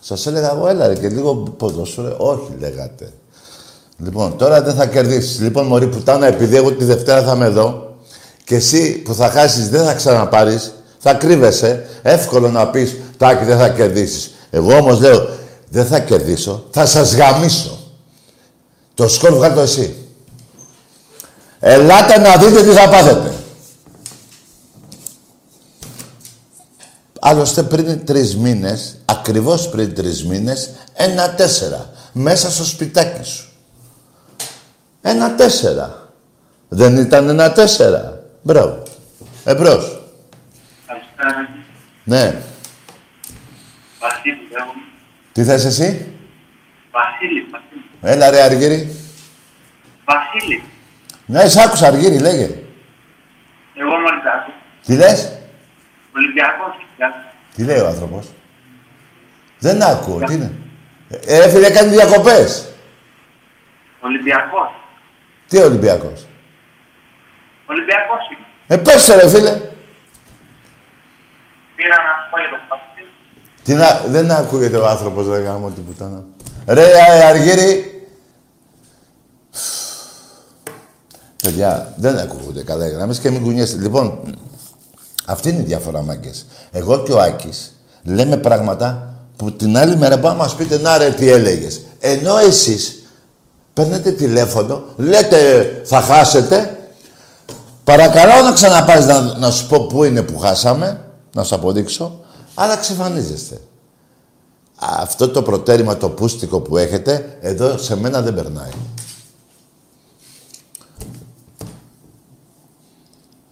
[0.00, 2.14] Σας έλεγα εγώ, έλα ρε, και λίγο ποδόσφαιρο.
[2.18, 3.12] Όχι, λέγατε.
[4.04, 5.40] Λοιπόν, τώρα δεν θα κερδίσεις.
[5.40, 7.96] Λοιπόν, μωρή πουτάνα, επειδή εγώ τη Δευτέρα θα είμαι εδώ
[8.44, 10.74] και εσύ που θα χάσεις δεν θα ξαναπάρεις,
[11.06, 11.86] θα κρύβεσαι.
[12.02, 14.34] Εύκολο να πεις, Τάκη, δεν θα κερδίσεις.
[14.50, 15.28] Εγώ όμως λέω,
[15.68, 17.78] δεν θα κερδίσω, θα σας γαμίσω.
[18.94, 19.96] Το σκορ βγάλει το εσύ.
[21.60, 23.32] Ελάτε να δείτε τι θα πάθετε.
[27.20, 31.90] Άλλωστε πριν τρεις μήνες, ακριβώς πριν τρεις μήνες, ένα τέσσερα.
[32.12, 33.48] Μέσα στο σπιτάκι σου.
[35.02, 36.08] Ένα τέσσερα.
[36.68, 38.22] Δεν ήταν ένα τέσσερα.
[38.42, 38.82] Μπράβο.
[39.44, 39.95] Εμπρός.
[42.04, 42.34] Ναι.
[44.00, 44.82] Βασίλη, λέγομαι.
[45.32, 46.14] Τι θες εσύ;
[46.90, 47.84] Βασίλη, Βασίλη.
[48.02, 48.96] Έλα ρε Αργύρι.
[50.04, 50.62] Βασίλη.
[51.26, 52.44] Ναι, σ' άκουσα Αργύρι, λέγε.
[53.74, 54.52] Εγώ είμαι Ολυμπιακός.
[54.86, 55.38] Τι λες;
[56.16, 56.74] Ολυμπιακός.
[56.96, 57.32] Γεια.
[57.54, 58.26] Τι λέει ο άνθρωπος;
[59.58, 60.18] Δεν ακούω.
[60.18, 60.52] Τι είναι;
[61.26, 62.72] Ε, ρε φίλε, κάνει διακοπές.
[64.00, 64.70] Ολυμπιακός.
[65.48, 66.26] Τι Ολυμπιακός;
[67.66, 68.46] Ολυμπιακός είμαι.
[68.66, 69.60] Ε, πες ρε φίλε.
[71.76, 73.12] Πήρα να σου πω για το Βασίλη.
[73.64, 74.10] Τι να...
[74.12, 76.24] Δεν ακούγεται ο άνθρωπος, ρε γάμο την πουτάνα.
[76.66, 77.90] Ρε ε, Αργύρι.
[81.42, 83.82] Παιδιά, δεν ακούγονται καλά οι γραμμές και μην κουνιέστε.
[83.82, 84.34] Λοιπόν,
[85.26, 86.46] αυτή είναι η διαφορά, μάγκες.
[86.72, 90.98] Εγώ και ο Άκης λέμε πράγματα που την άλλη μέρα πάμε να μας πείτε να
[90.98, 91.80] ρε τι έλεγες.
[92.00, 93.02] Ενώ εσείς
[93.72, 96.78] παίρνετε τηλέφωνο, λέτε θα χάσετε,
[97.84, 101.00] παρακαλώ να ξαναπάρεις να, να σου πω πού είναι που χάσαμε,
[101.36, 102.20] να σου αποδείξω,
[102.54, 103.60] αλλά ξεφανίζεστε.
[104.78, 108.70] Αυτό το προτέρημα, το πούστικο που έχετε, εδώ σε μένα δεν περνάει.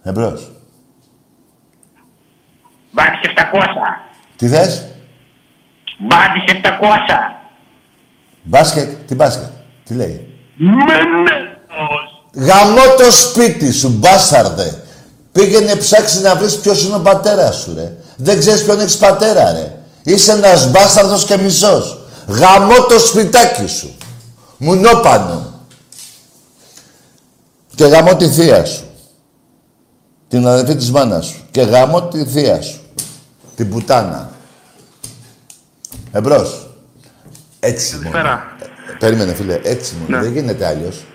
[0.03, 0.51] Εμπρός.
[2.91, 4.09] Μπάντης 700.
[4.35, 4.85] Τι θες;
[5.99, 7.39] Μπάντης 700.
[8.43, 9.07] Μπάσκετ.
[9.07, 9.49] Τι μπάσκετ.
[9.83, 12.23] Τι λέει; Μενέλος.
[12.33, 14.84] Γαμώ το σπίτι σου, μπάσταρδε.
[15.35, 17.91] Πήγαινε ψάξεις να βρεις ποιος είναι ο πατέρας σου, ρε.
[18.15, 19.77] Δεν ξέρεις ποιον έχεις πατέρα, ρε.
[20.03, 21.99] Είσαι ένας μπάσταρδος και μισός.
[22.27, 23.95] Γαμώ το σπιτάκι σου.
[24.57, 25.53] Μουνόπανο.
[27.75, 28.83] Και γαμώ τη θεία σου.
[30.27, 31.45] την αδερφή της μάνας σου.
[31.51, 32.81] Και γαμώ τη θεία σου.
[33.55, 34.29] Την πουτάνα.
[36.11, 36.67] Εμπρός.
[37.59, 38.09] Έτσι μόνο.
[38.09, 38.55] Καλησπέρα.
[38.99, 40.17] Περίμενε φίλε, έτσι μόνο.
[40.17, 40.23] Ναι.
[40.23, 41.05] Δεν γίνεται αλλιώς.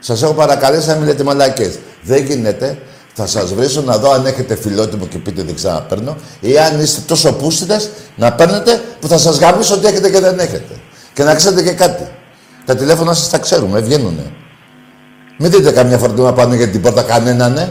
[0.00, 1.78] Σας έχω παρακαλέσει να μην λέτε μαλακές.
[2.02, 2.78] Δεν γίνεται.
[3.22, 6.16] Θα σας βρίσω να δω αν έχετε φιλότιμο και πείτε δεν ξαναπαίρνω.
[6.40, 7.80] Ή αν είστε τόσο πούστιδε
[8.16, 10.74] να παίρνετε που θα σας γαμίσω ότι έχετε και δεν έχετε.
[11.12, 12.08] Και να ξέρετε και κάτι.
[12.64, 14.32] Τα τηλέφωνα σας τα ξέρουμε, βγαίνουνε.
[15.38, 17.68] Μην δείτε καμιά φορτούνα πάνω για την πόρτα κανέναν, ναι.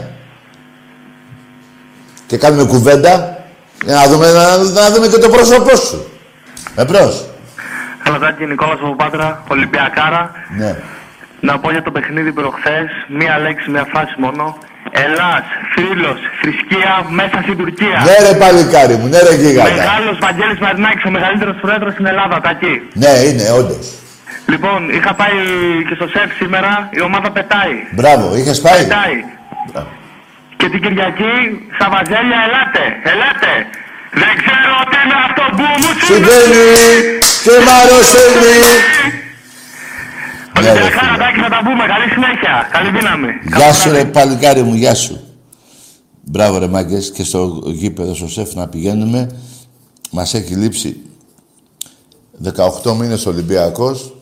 [2.26, 3.38] Και κάνουμε κουβέντα
[3.84, 6.10] για να δούμε, να, να δούμε και το πρόσωπό σου.
[6.74, 7.24] Εμπρός.
[8.04, 10.30] Καλατάκι Νικόλας από Πάτρα, Ολυμπιακάρα.
[10.58, 10.76] Ναι.
[11.40, 14.56] Να πω για το παιχνίδι προχθές, μία λέξη, μία φάση μόνο.
[15.04, 17.98] Ελλάς, θρύλος, θρησκεία, μέσα στην Τουρκία.
[18.08, 19.74] Ναι ρε παλικάρι μου, ναι ρε γίγαντα.
[19.82, 22.74] Μεγάλος Βαγγέλης Μαρινάκης, ο μεγαλύτερος πρόεδρος στην Ελλάδα, τακί.
[23.02, 23.86] Ναι, είναι, όντως.
[24.52, 25.38] Λοιπόν, είχα πάει
[25.88, 27.74] και στο σεφ σήμερα, η ομάδα πετάει.
[27.98, 29.18] Μπράβο, είχες πάει; Πετάει.
[29.70, 29.90] Μπράβο.
[30.58, 31.34] Και την Κυριακή,
[31.76, 33.52] στα Βαζέλια, ελάτε, ελάτε.
[34.22, 36.66] Δεν ξέρω τι είναι αυτό που μου Συμβαίνει
[37.44, 38.54] και μ' αρρωσταίνει.
[40.60, 41.24] Ναι, ρε, Ολυμπιακάρα, φίλε.
[41.24, 41.84] τάκι, θα τα πούμε.
[41.92, 42.68] Καλή συνέχεια.
[42.72, 43.28] Καλή δύναμη.
[43.56, 45.20] Γεια σου ρε παλικάρι μου, γεια σου.
[46.20, 49.30] Μπράβο ρε μάγκες και στο γήπεδο στο σεφ να πηγαίνουμε.
[50.10, 51.00] Μας έχει λείψει
[52.84, 54.14] 18 μήνες Ολυμπιακός.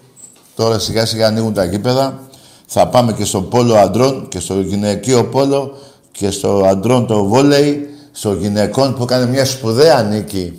[0.55, 2.21] Τώρα σιγά σιγά ανοίγουν τα γήπεδα.
[2.67, 5.79] Θα πάμε και στο πόλο αντρών και στο γυναικείο πόλο
[6.13, 10.59] και στο αντρών το βόλεϊ, στο γυναικών που έκανε μια σπουδαία νίκη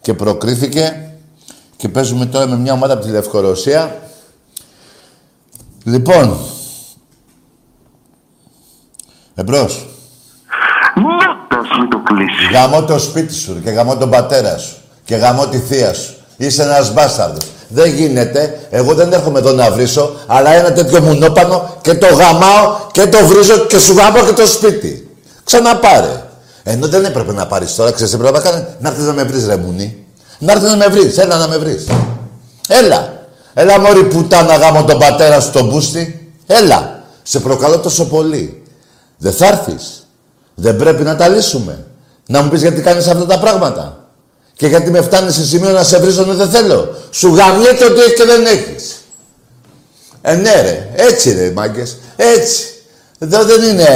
[0.00, 1.10] και προκρίθηκε
[1.76, 4.05] και παίζουμε τώρα με μια ομάδα από τη Λευκορωσία.
[5.86, 6.38] Λοιπόν,
[9.34, 9.86] εμπρός.
[10.94, 12.50] Μότος μην το κλείσεις.
[12.52, 16.14] Γαμώ το σπίτι σου ρε, και γαμώ τον πατέρα σου και γαμώ τη θεία σου.
[16.36, 17.44] Είσαι ένας μπάσταρδος.
[17.68, 18.60] Δεν γίνεται.
[18.70, 23.26] Εγώ δεν έρχομαι εδώ να βρίσω, αλλά ένα τέτοιο μουνόπανο και το γαμάω και το
[23.26, 25.16] βρίζω και σου γαμώ και το σπίτι.
[25.44, 26.22] Ξαναπάρε.
[26.62, 29.22] Ενώ δεν έπρεπε να πάρεις τώρα, ξέρεις τι πρέπει να κάνεις; Να έρθεις να με
[29.22, 30.06] βρεις ρε μουνί.
[30.38, 31.18] Να έρθεις να με βρεις.
[31.18, 31.86] Έλα να με βρεις.
[32.68, 33.15] Έλα.
[33.58, 36.32] Έλα μωρή πουτάνα γάμο τον πατέρα σου τον μπούστη.
[36.46, 37.02] Έλα.
[37.22, 38.62] Σε προκαλώ τόσο πολύ.
[39.18, 40.06] Δεν θα έρθεις.
[40.54, 41.84] Δεν πρέπει να τα λύσουμε.
[42.26, 44.08] Να μου πεις γιατί κάνεις αυτά τα πράγματα.
[44.54, 46.94] Και γιατί με φτάνεις σε σημείο να σε βρίζω δεν θέλω.
[47.10, 48.96] Σου γαμιέται ότι έχεις και δεν έχεις.
[50.22, 50.88] Ε, ναι ρε.
[50.94, 51.96] Έτσι ρε μάγκες.
[52.16, 52.64] Έτσι.
[53.18, 53.88] Εδώ δεν είναι...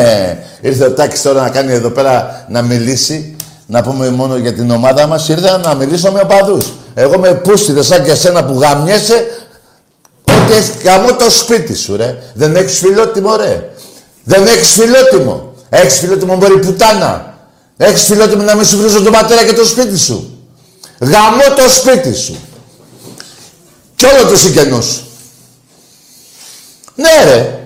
[0.60, 3.36] Ήρθε ο Τάκης τώρα να κάνει εδώ πέρα να μιλήσει.
[3.66, 5.28] Να πούμε μόνο για την ομάδα μας.
[5.28, 6.72] Ήρθα να μιλήσω με οπαδούς.
[6.94, 9.26] Εγώ με πούστιδες σαν και εσένα που γαμιέσαι
[10.50, 12.22] ότι έχεις γαμώ το σπίτι σου ρε.
[12.34, 13.70] Δεν έχεις φιλότιμο ρε.
[14.24, 15.54] Δεν έχεις φιλότιμο.
[15.68, 17.38] Έχεις φιλότιμο μπορεί πουτάνα.
[17.76, 20.38] Έχεις φιλότιμο να μην σου βρίζω τον πατέρα και το σπίτι σου.
[20.98, 22.36] Γαμώ το σπίτι σου.
[23.94, 25.04] Κι όλο το συγγενός σου.
[26.94, 27.58] Ναι ρε.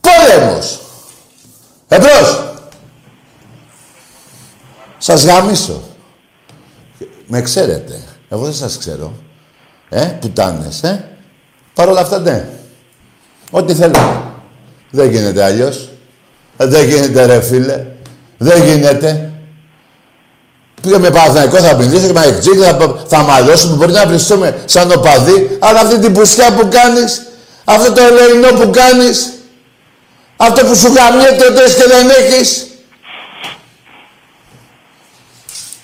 [0.00, 0.80] Πόλεμος.
[1.88, 2.52] Εμπρός.
[4.98, 5.82] Σας γαμίσω.
[7.26, 8.02] Με ξέρετε.
[8.28, 9.12] Εγώ δεν σας ξέρω.
[9.88, 11.17] Ε, πουτάνες, ε.
[11.78, 12.48] Παρ' όλα αυτά, ναι.
[13.50, 14.32] Ό,τι θέλω.
[14.90, 15.88] Δεν γίνεται αλλιώς.
[16.56, 17.84] Ε, Δεν γίνεται ρε φίλε.
[18.38, 19.32] Δεν γίνεται.
[20.82, 24.92] Πήγα με Παναθηναϊκό, θα μιλήσω και με Εκτζή, θα, θα μαλώσουμε, μπορεί να βριστούμε σαν
[24.92, 27.22] οπαδί, αλλά αυτή την πουσιά που κάνεις,
[27.64, 29.32] αυτό το ελεηνό που κάνεις,
[30.36, 32.66] αυτό που σου γαμιέται ότι έχεις και δεν έχεις.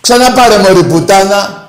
[0.01, 1.64] Ξαναπάρε μωρή πουτάνα.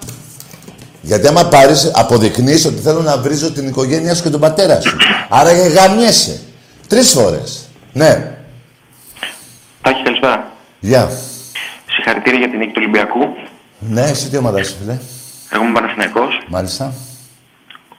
[1.06, 4.98] Γιατί άμα πάρεις, αποδεικνύεις ότι θέλω να βρίζω την οικογένειά σου και τον πατέρα σου.
[5.30, 6.40] Άρα και γαμιέσαι.
[6.88, 7.66] Τρεις φορές.
[7.94, 8.38] Ναι.
[9.82, 10.52] Τάκη, καλησπέρα.
[10.80, 11.12] Γεια.
[11.96, 13.20] Συγχαρητήρια για την νίκη του Ολυμπιακού.
[13.80, 14.98] Ναι, εσύ τι ομάδα είσαι, φίλε;
[15.52, 16.44] Εγώ είμαι Παναθηναϊκός.
[16.48, 16.94] Μάλιστα.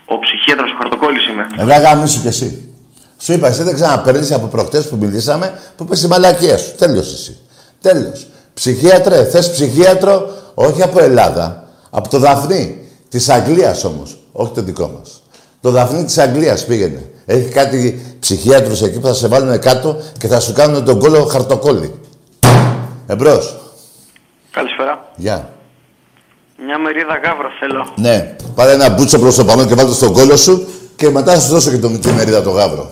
[0.05, 1.47] Ο ψυχίατρος ο Χαρτοκόλλης είμαι.
[1.59, 2.75] Ελά, γαμίσου κι εσύ.
[3.19, 6.75] Σου είπα, εσύ δεν ξαναπαίρνεις από προχτές που μιλήσαμε, που είπες τη μαλακία σου.
[6.75, 7.39] Τέλος εσύ.
[7.81, 8.27] Τέλος.
[8.55, 11.65] Ψυχίατρε, θες ψυχίατρο, όχι από Ελλάδα.
[11.91, 12.81] Από το Δαφνί.
[13.09, 14.19] Της Αγγλίας όμως.
[14.33, 15.23] Όχι το δικό μας.
[15.61, 17.11] Το Δαφνί της Αγγλίας πήγαινε.
[17.25, 21.25] Έχει κάτι ψυχίατρους εκεί που θα σε βάλουν κάτω και θα σου κάνουν τον κόλλο
[21.25, 21.95] χαρτοκόλλη.
[23.07, 23.57] Εμπρός.
[24.51, 25.13] Καλησπέρα.
[25.17, 25.51] Γεια.
[26.67, 27.93] Μια μερίδα γάβρο θέλω.
[27.97, 30.67] Ναι, πάρε ένα μπούτσο προς το πανό και βάλτε στον κόλλο σου
[30.97, 32.91] και μετά θα σου δώσω και το τη μερίδα το γάβρο.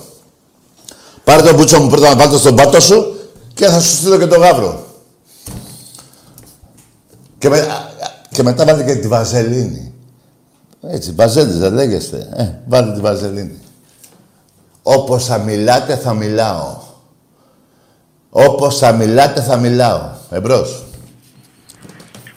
[1.25, 3.15] Πάρε το μπούτσο μου πρώτα να βάλτε στον πάτο σου
[3.55, 4.87] και θα σου στείλω και το γάβρο.
[7.39, 7.67] Και, με,
[8.31, 9.94] και μετά βάλτε και τη βαζελίνη.
[10.91, 12.29] Έτσι, βαζέλης δεν λέγεστε.
[12.37, 13.59] Ε, βάλτε τη βαζελίνη.
[14.83, 16.77] Όπως θα μιλάτε θα μιλάω.
[18.31, 20.01] Όπως θα μιλάτε θα μιλάω.
[20.31, 20.83] Εμπρός.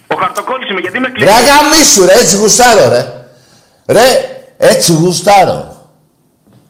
[0.07, 1.29] Ο Χαρτοκόλλης είμαι, γιατί με Ρε κλείνει.
[1.29, 3.13] αγαμίσου ρε, έτσι γουστάρω ρε.
[3.85, 4.05] Ρε,
[4.57, 5.75] έτσι γουστάρω.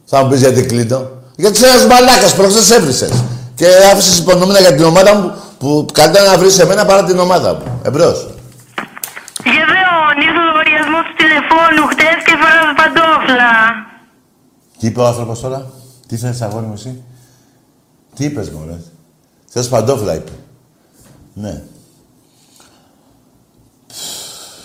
[0.05, 1.09] Θα μου πεις γιατί κλείνω.
[1.35, 3.11] Γιατί είσαι ένας μαλάκας, προχθές έβρισες.
[3.55, 7.19] Και άφησες υπονομένα για την ομάδα μου που καλύτερα να βρεις σε μένα παρά την
[7.19, 7.81] ομάδα μου.
[7.83, 8.27] Εμπρός.
[9.43, 9.86] Γεδεών, ήρθε ο
[11.37, 13.51] λογαριασμό του τηλεφώνου χτες και φοράς παντόφλα.
[14.79, 15.71] Τι είπε ο άνθρωπος τώρα,
[16.07, 17.03] τι θες αγόρι μου εσύ;
[18.15, 18.79] Τι είπες μωρέ;
[19.47, 20.31] Θες παντόφλα είπε.
[21.33, 21.63] Ναι.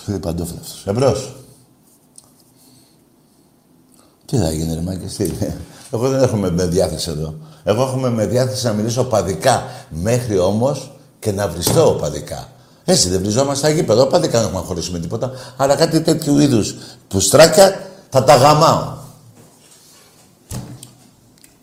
[0.05, 0.87] Θέλει παντόφλα αυτός.
[0.87, 1.37] Εμπρός.
[4.25, 5.33] Τι θα γίνει ρε μάγκες, τι.
[5.93, 7.35] Εγώ δεν έχουμε με διάθεση εδώ.
[7.65, 9.63] Εγώ έχουμε με διάθεση να μιλήσω παδικά.
[9.89, 12.52] Μέχρι όμως και να βριστώ παδικά.
[12.85, 14.07] Έτσι δεν βριζόμαστε στα γήπεδα.
[14.07, 15.31] Παδικά δεν έχουμε να χωρίσουμε τίποτα.
[15.57, 16.75] Αλλά κάτι τέτοιου είδους
[17.09, 18.93] πουστράκια θα τα γαμάω.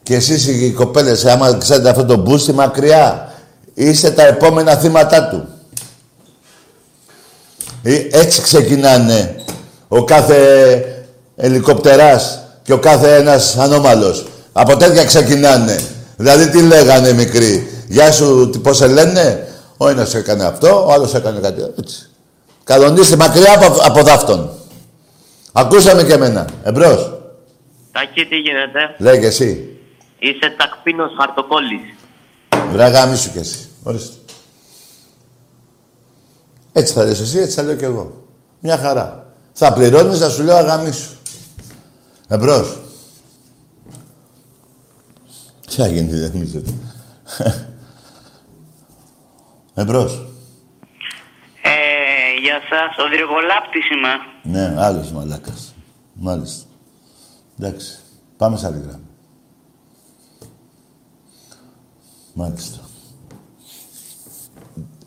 [0.04, 3.34] Και εσείς οι κοπέλες, άμα ξέρετε αυτό το μπούστι μακριά,
[3.74, 5.48] είστε τα επόμενα θύματα του.
[7.84, 9.36] Ε, Έτσι ξεκινάνε
[9.88, 10.38] ο κάθε
[11.36, 14.28] ελικοπτεράς και ο κάθε ένας ανώμαλος.
[14.52, 15.80] Από τέτοια ξεκινάνε.
[16.18, 17.68] Δηλαδή τι λέγανε μικροί.
[17.88, 19.48] Γεια σου, τι- πώς σε λένε;
[19.82, 22.10] Ο ένας έκανε αυτό, ο άλλος έκανε κάτι έτσι.
[22.64, 24.50] Κανονίστε μακριά από, από δάφτον.
[25.52, 26.48] Ακούσαμε και εμένα.
[26.64, 27.20] Εμπρός.
[27.92, 29.78] Τάκη, τι γίνεται; Λέει και εσύ.
[30.20, 31.82] Είσαι τακπίνος χαρτοκόλλης.
[32.72, 33.70] Βράγα μη σου κι εσύ.
[33.84, 34.16] Ορίστε.
[36.72, 38.28] Έτσι θα λες εσύ, έτσι θα λέω κι εγώ.
[38.60, 39.34] Μια χαρά.
[39.54, 41.18] Θα πληρώνεις να σου λέω αγαμί σου.
[42.28, 42.78] Εμπρός.
[45.68, 46.74] Τι θα γίνει, δεν νομίζετε.
[49.80, 50.26] Εμπρός.
[51.62, 54.14] Ε, γεια σας, ο Δρυγολάπτης είμαι.
[54.44, 55.74] Ναι, άλλος μαλάκας.
[56.14, 56.66] Μάλιστα.
[57.60, 58.00] Εντάξει.
[58.38, 59.10] Πάμε σε άλλη γράμμα.
[62.34, 62.78] Μάλιστα.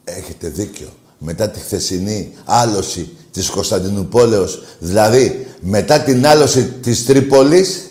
[0.05, 0.89] Έχετε δίκιο.
[1.19, 7.91] Μετά τη χθεσινή άλωση της Κωνσταντινούπολεως, δηλαδή μετά την άλωση της Τρίπολης,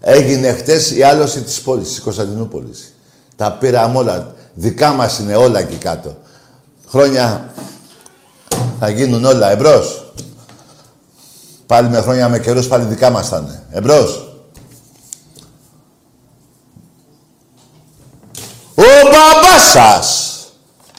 [0.00, 2.94] έγινε χτες η άλωση της πόλης, της Κωνσταντινούπολης.
[3.36, 4.35] Τα πήραμε όλα.
[4.58, 6.16] Δικά μας είναι όλα εκεί κάτω.
[6.88, 7.54] Χρόνια
[8.78, 9.50] θα γίνουν όλα.
[9.50, 10.12] Εμπρός.
[11.66, 13.62] Πάλι με χρόνια με καιρούς πάλι δικά μας θα είναι.
[13.70, 14.30] Εμπρός.
[18.74, 20.36] Ο μπαμπάς σας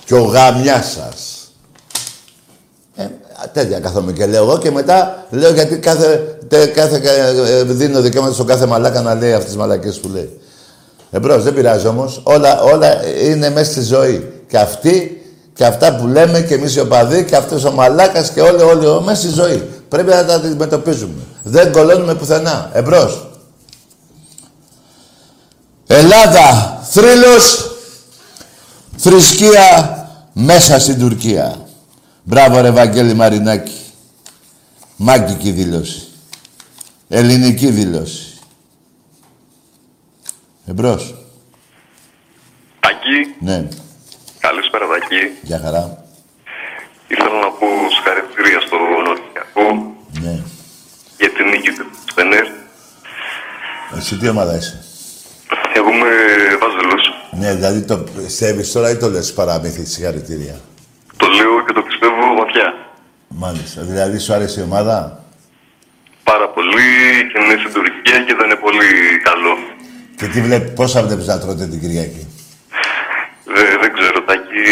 [0.06, 1.52] και ο γαμιάς σας.
[2.96, 3.08] Ε,
[3.54, 7.02] τέτοια κάθομαι και λέω εγώ και μετά λέω γιατί κάθε, τε, κάθε
[7.46, 10.40] ε, δίνω δικαίωμα στον κάθε μαλάκα να λέει αυτές τις μαλακές που λέει.
[11.12, 12.22] Εμπρός, δεν πειράζει όμως.
[12.24, 14.44] Όλα, όλα είναι μέσα στη ζωή.
[14.48, 15.22] Και αυτή
[15.54, 19.04] και αυτά που λέμε και εμείς οι οπαδοί και αυτός ο μαλάκας και όλοι, όλοι
[19.06, 19.70] μέσα στη ζωή.
[19.90, 21.22] Πρέπει να τα αντιμετωπίζουμε.
[21.44, 22.70] Δεν κολώνουμε πουθενά.
[22.74, 23.28] Εμπρός.
[25.88, 27.72] Ελλάδα, θρύλος,
[28.98, 31.56] θρησκεία μέσα στην Τουρκία.
[32.24, 33.82] Μπράβο ρε Βαγγέλη Μαρινάκη.
[34.96, 36.08] Μάγκικη δήλωση.
[37.08, 38.27] Ελληνική δήλωση.
[40.70, 41.16] Εμπρός.
[42.80, 43.68] Τάκη, Ναι,
[44.40, 45.22] καλησπέρα Τάκη.
[45.42, 46.04] για χαρά.
[47.08, 50.40] Ήθελα να πω συγχαρητήρια στο Ολυμπιακό Ναι.
[51.18, 52.46] για την νίκη του Φενέρ.
[53.98, 54.84] Εσύ τι ομάδα είσαι;
[55.74, 56.10] Εγώ είμαι
[56.62, 57.04] Βάζελος.
[57.32, 60.56] Ναι, δηλαδή το πιστεύεις τώρα ή το λες παραμύθι συγχαρητήρια;
[61.18, 62.74] Το λέω και το πιστεύω βαθιά.
[63.28, 63.82] Μάλιστα.
[63.82, 65.24] Δηλαδή σου άρεσε η ομάδα;
[66.24, 66.88] Πάρα πολύ
[67.32, 68.88] και είναι στην Τουρκία και δεν είναι πολύ
[69.24, 69.54] καλό.
[70.18, 72.28] Και τι βλέπει, πόσα βλέπεις να τρώτε την Κυριακή;
[73.46, 74.64] Δεν, δεν ξέρω, Τάκη,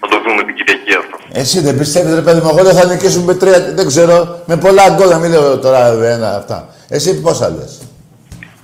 [0.00, 1.16] θα το δούμε την Κυριακή αυτό.
[1.32, 4.56] Εσύ δεν πιστεύεις ρε παιδί μου, εγώ δεν θα νικήσουμε με τρία, δεν ξέρω, με
[4.56, 6.68] πολλά γκολ, να μην λέω τώρα ένα αυτά.
[6.88, 7.80] Εσύ πόσα λες;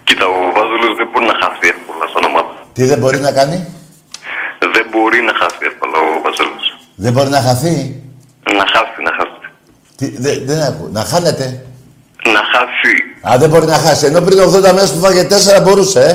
[0.05, 2.53] Κοίτα, ο Βάζελος δεν μπορεί να χάσει εύκολα σαν ομάδα.
[2.73, 3.59] Τι δεν μπορεί να κάνει;
[4.75, 6.65] Δεν μπορεί να χάσει εύκολα ο Βάζελος.
[6.95, 8.03] Δεν μπορεί να χαθεί;
[8.59, 9.41] Να χάσει, να χάσει.
[9.97, 10.89] Τι, δεν, δεν ακούω.
[10.93, 11.47] Να χάνεται;
[12.35, 12.95] Να χάσει.
[13.31, 14.07] Α, δεν μπορεί να χάσει.
[14.07, 15.27] Ενώ πριν 80 μέρες που φάγε
[15.59, 16.13] 4 μπορούσε, ε.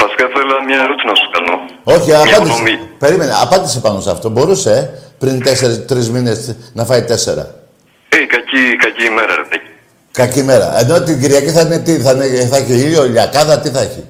[0.00, 1.54] Βασικά θέλω μια ερώτηση να σου κάνω.
[1.84, 2.42] Όχι, Μια απάντησε.
[2.54, 2.78] γνώμη.
[2.98, 4.28] Περίμενε, απάντησε πάνω σε αυτό.
[4.28, 7.46] Μπορούσε, ε, πριν 4-3 μήνες να φάει 4.
[8.08, 9.70] Ε, κακή, κακή ημέρα, ρε Τάκη.
[10.12, 10.80] Κακή μέρα.
[10.80, 14.04] Ενώ την Κυριακή θα είναι τι, θα, είναι, θα έχει ήλιο, ηλιακάδα, τι θα έχει;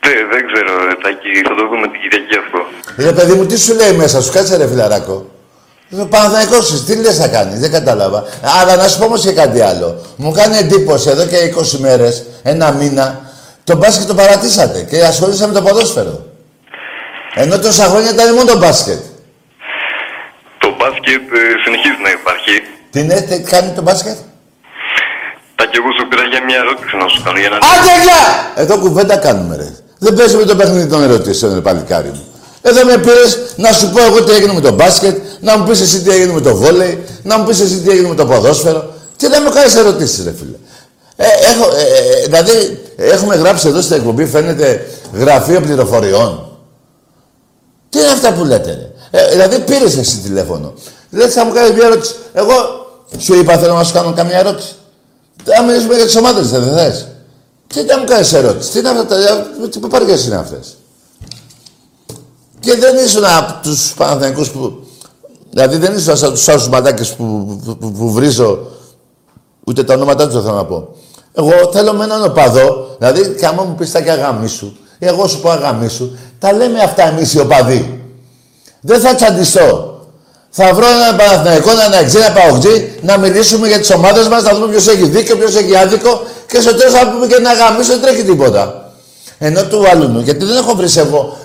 [0.00, 2.58] Δεν, δεν ξέρω, ρε Τάκη, θα το δούμε την Κυριακή αυτό.
[2.96, 5.30] Ρε παιδί μου, τι σου λέει μέσα σου, κάτσε ρε φιλαράκο.
[5.90, 8.24] Ο Παναθηναϊκός σου, τι λες να κάνεις, δεν κατάλαβα.
[8.60, 10.00] Αλλά να σου πω όμως και κάτι άλλο.
[10.16, 13.20] Μου κάνει εντύπωση εδώ και 20 μέρες, ένα μήνα,
[13.64, 16.26] το μπάσκετ το παρατήσατε και ασχολήσαμε με το ποδόσφαιρο.
[17.34, 19.00] Ενώ τόσα χρόνια ήταν μόνο το μπάσκετ.
[20.58, 22.54] Το μπάσκετ ε, συνεχίζει να υπάρχει.
[22.90, 24.16] Τι είναι, τι κάνει το μπάσκετ;
[25.54, 27.38] Τα και εγώ σου πήρα για μια ερώτηση να σου κάνω.
[27.38, 27.56] Για να...
[27.56, 28.22] Άντε γεια!
[28.62, 29.68] Εδώ κουβέντα κάνουμε ρε.
[29.98, 32.35] Δεν παίζουμε το παιχνίδι των ερωτήσεων, ρε παλικάρι μου.
[32.68, 33.24] Εδώ με πήρε
[33.56, 36.32] να σου πω εγώ τι έγινε με το μπάσκετ, να μου πει εσύ τι έγινε
[36.32, 38.94] με το βόλεϊ, να μου πει εσύ τι έγινε με το ποδόσφαιρο.
[39.16, 40.56] Και να μου κάνει ερωτήσει, ρε φίλε.
[41.16, 46.58] Ε, έχω, ε, ε, δηλαδή, έχουμε γράψει εδώ στην εκπομπή, φαίνεται γραφείο πληροφοριών.
[47.88, 49.20] Τι είναι αυτά που λέτε, ρε.
[49.20, 50.74] Ε, δηλαδή πήρε εσύ τηλέφωνο.
[51.10, 52.14] Λες θα μου κάνει μια ερώτηση.
[52.32, 52.54] Εγώ
[53.18, 54.74] σου είπα θέλω να σου κάνω καμία ερώτηση.
[55.44, 56.92] Θα μιλήσουμε για τι ομάδε, δεν θε.
[57.66, 58.70] Τι να μου κάνει ερώτηση.
[58.70, 59.46] Τι είναι αυτά τα.
[59.70, 60.60] Τι παπαριέ είναι αυτέ.
[62.66, 64.86] Και δεν ήσουν από τους Παναθηναϊκούς που.
[65.50, 67.24] Δηλαδή δεν ήσουν σαν τους άλλου μαντάκες που,
[67.64, 68.58] που, που, που βρίζω.
[69.64, 70.88] Ούτε τα ονόματά τους δεν θέλω να πω.
[71.34, 75.26] Εγώ θέλω με έναν οπαδό, δηλαδή και άμα μου πεις τα και αγαμίσου, ή εγώ
[75.26, 78.00] σου πω αγαμίσου, τα λέμε αυτά εμείς οι οπαδοί.
[78.80, 80.00] Δεν θα τσαντιστώ.
[80.50, 84.54] Θα βρω έναν Παναθηναϊκό, έναν Αεξή, ένα Παοκτζή, να μιλήσουμε για τις ομάδες μας, να
[84.54, 87.92] δούμε ποιος έχει δίκιο, ποιος έχει άδικο και στο τέλος θα πούμε και να γαμίσω,
[87.92, 88.92] δεν τρέχει τίποτα.
[89.38, 91.36] Ενώ του άλλου μου, γιατί δεν έχω βρει εγώ.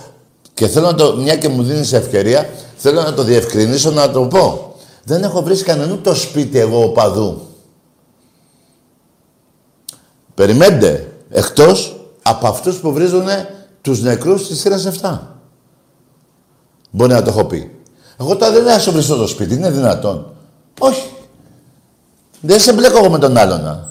[0.54, 4.22] Και θέλω να το, μια και μου δίνεις ευκαιρία, θέλω να το διευκρινίσω να το
[4.22, 4.76] πω.
[5.04, 7.42] Δεν έχω βρει κανέναν το σπίτι εγώ οπαδού.
[10.34, 11.14] Περιμένετε.
[11.30, 13.28] Εκτός από αυτούς που βρίζουν
[13.82, 15.20] τους νεκρούς της σειράς 7.
[16.92, 17.76] Μπορεί να το έχω πει.
[18.20, 20.34] Εγώ τώρα δεν έχω βριστώ το σπίτι, είναι δυνατόν.
[20.80, 21.10] Όχι.
[22.42, 23.90] Δεν σε μπλέκω εγώ με τον άλλον.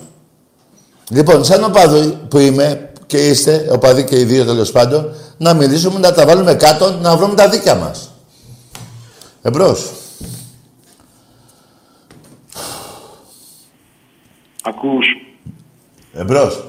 [1.11, 5.98] Λοιπόν, σαν οπαδί που είμαι και είστε, οπαδοί και οι δύο τέλος πάντων, να μιλήσουμε,
[5.98, 8.12] να τα βάλουμε κάτω, να βρούμε τα δίκια μας.
[9.42, 9.90] Εμπρός.
[14.62, 15.06] Ακούς.
[16.12, 16.64] Εμπρός.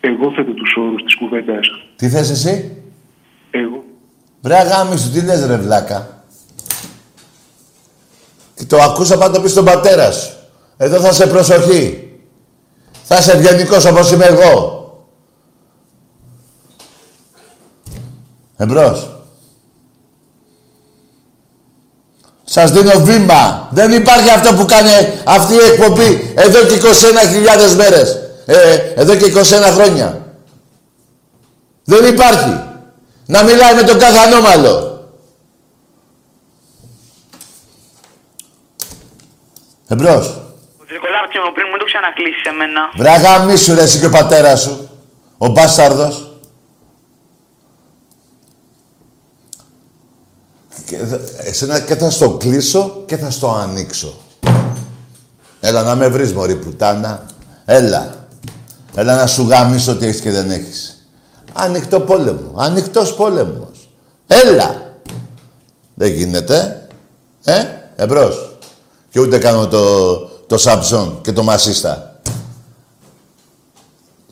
[0.00, 1.68] Εγώ θέτω τους όρους της κουβέντας.
[1.96, 2.82] Τι θες εσύ;
[3.50, 3.84] Εγώ.
[4.40, 6.24] Βρε αγάμι σου, τι λες ρε βλάκα.
[8.54, 10.32] Και το ακούσα πάντα πει στον πατέρα σου.
[10.76, 12.12] Εδώ θα σε προσοχή.
[13.04, 14.77] Θα είσαι ευγενικός όπως είμαι εγώ.
[18.60, 19.10] Εμπρός.
[22.44, 23.68] Σας δίνω βήμα.
[23.70, 24.90] Δεν υπάρχει αυτό που κάνει
[25.24, 28.16] αυτή η εκπομπή εδώ και 21.000 μέρες.
[28.46, 30.26] Ε, εδώ και 21 χρόνια.
[31.84, 32.60] Δεν υπάρχει.
[33.26, 34.86] Να μιλάει με τον κάθε ανώμαλο.
[39.88, 40.26] Εμπρός.
[40.80, 42.80] Ο Τρικολάπτη μου πριν μου το ξανακλείσεις εμένα.
[42.96, 44.88] Βράγα μη σου ρε εσύ και ο πατέρας σου.
[45.38, 46.22] Ο μπάσταρδος.
[50.68, 50.77] Και, δε-
[51.38, 54.14] εσένα και θα στο κλείσω και θα στο ανοίξω.
[55.60, 57.26] Έλα να με βρεις μωρή πουτάνα.
[57.64, 58.26] Έλα.
[58.94, 61.06] Έλα να σου γαμίσω τι έχεις και δεν έχεις.
[61.52, 62.52] Ανοιχτό πόλεμο.
[62.56, 63.88] Ανοιχτός πόλεμος.
[64.26, 64.92] Έλα.
[65.94, 66.86] Δεν γίνεται.
[67.44, 67.64] Ε,
[67.96, 68.58] εμπρός.
[69.10, 70.16] Και ούτε κάνω το,
[70.46, 72.20] το Σαμψόν και το Μασίστα.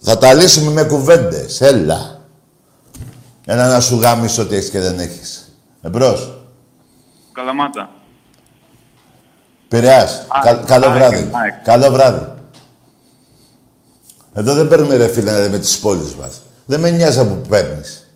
[0.00, 1.60] Θα τα λύσουμε με κουβέντες.
[1.60, 2.20] Έλα.
[3.44, 5.52] Έλα να σου γάμεις ό,τι έχεις και δεν έχεις.
[5.82, 6.35] Εμπρός.
[7.36, 7.90] Καλαμάτα.
[9.68, 10.26] Πειραιάς.
[10.42, 11.30] Κα- καλό ΑΕΚ, βράδυ.
[11.32, 11.54] ΑΕΚ.
[11.64, 12.26] Καλό βράδυ.
[14.34, 16.40] Εδώ δεν παίρνουμε ρε φίλε με τις πόλεις μας.
[16.66, 18.10] Δεν με νοιάζει από που παίρνεις.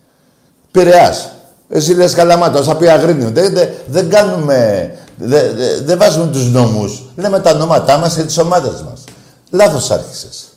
[0.71, 1.31] Πειραιάς.
[1.69, 3.29] Εσύ λες καλαμάτα, όσα πει αγρίνιο.
[3.29, 4.91] Δεν, δεν, δεν κάνουμε...
[5.17, 7.03] Δεν, δεν, δεν βάζουμε τους νόμους.
[7.15, 9.03] Λέμε τα ονόματά μας και τις ομάδες μας.
[9.49, 10.47] Λάθος άρχισες.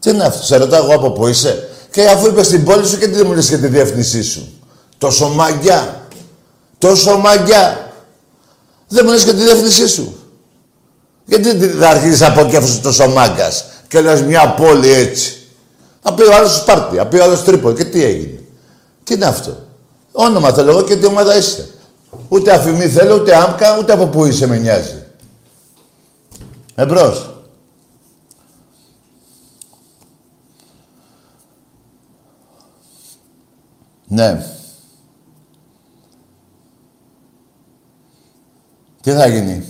[0.00, 1.68] Τι είναι αυτό, σε ρωτάω εγώ από πού είσαι.
[1.90, 4.60] Και αφού είπες την πόλη σου και τι δεν μου λες και τη διεύθυνσή σου.
[4.98, 5.97] Τόσο μαγκιά.
[6.78, 7.92] Τόσο μαγκιά.
[8.88, 10.16] Δεν μου λες και τη διεύθυνσή σου.
[11.24, 15.46] Γιατί δεν θα αρχίσεις από εκεί αφού είσαι τόσο μάγκας και λες μια πόλη έτσι.
[16.02, 18.42] Θα πει ο άλλος Σπάρτη, θα πει ο άλλος Τρίπολη και τι έγινε.
[19.04, 19.66] Τι είναι αυτό.
[20.12, 21.70] Όνομα θέλω εγώ και τι ομάδα είσαι.
[22.28, 25.02] Ούτε αφημί θέλω, ούτε άμκα, ούτε από πού είσαι με νοιάζει.
[26.74, 27.30] Εμπρός.
[34.08, 34.57] Ναι.
[39.08, 39.64] Τι θα γίνει;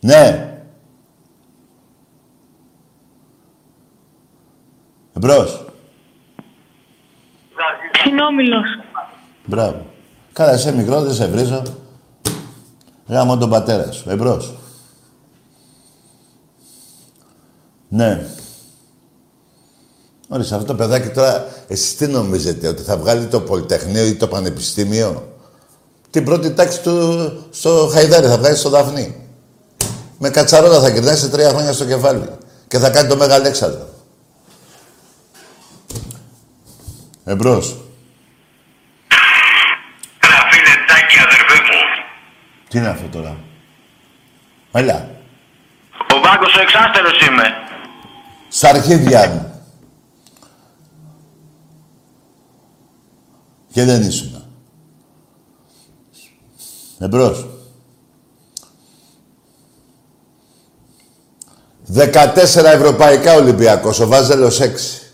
[0.00, 0.52] Ναι.
[5.16, 5.64] Εμπρός.
[8.02, 8.66] Συνόμιλος.
[9.46, 9.86] Μπράβο.
[10.32, 11.62] Καλά, είσαι μικρός, δεν σε βρίζω.
[13.06, 14.10] Γάμω τον πατέρα σου.
[14.10, 14.58] Εμπρός.
[17.88, 18.26] Ναι.
[20.28, 24.28] Ορίστε, αυτό το παιδάκι τώρα, εσείς τι νομίζετε, ότι θα βγάλει το Πολυτεχνείο ή το
[24.28, 25.37] Πανεπιστήμιο;
[26.10, 29.28] Την πρώτη τάξη του στο Χαϊδάρι θα βγάλεις στο Δαφνί.
[30.18, 32.28] Με κατσαρόλα θα κερδίσει σε τρία χρόνια στο κεφάλι.
[32.68, 33.88] Και θα κάνει το Μεγαλέξανδρο.
[37.24, 37.76] Εμπρός.
[40.20, 41.80] Έλα φίλε Τάκη αδερφέ μου.
[42.68, 43.36] Τι είναι αυτό τώρα;
[44.72, 45.10] Έλα.
[46.14, 47.44] Ο Βάγκος ο εξάστερος είμαι.
[48.48, 49.62] Στα αρχίδια μου.
[53.72, 54.37] Και δεν ήσουν.
[56.98, 57.46] Εμπρός.
[61.92, 65.12] 14 ευρωπαϊκά Ολυμπιακός, ο Βάζελος 6.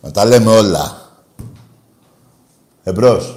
[0.00, 1.10] Να τα λέμε όλα.
[2.82, 3.36] Εμπρός.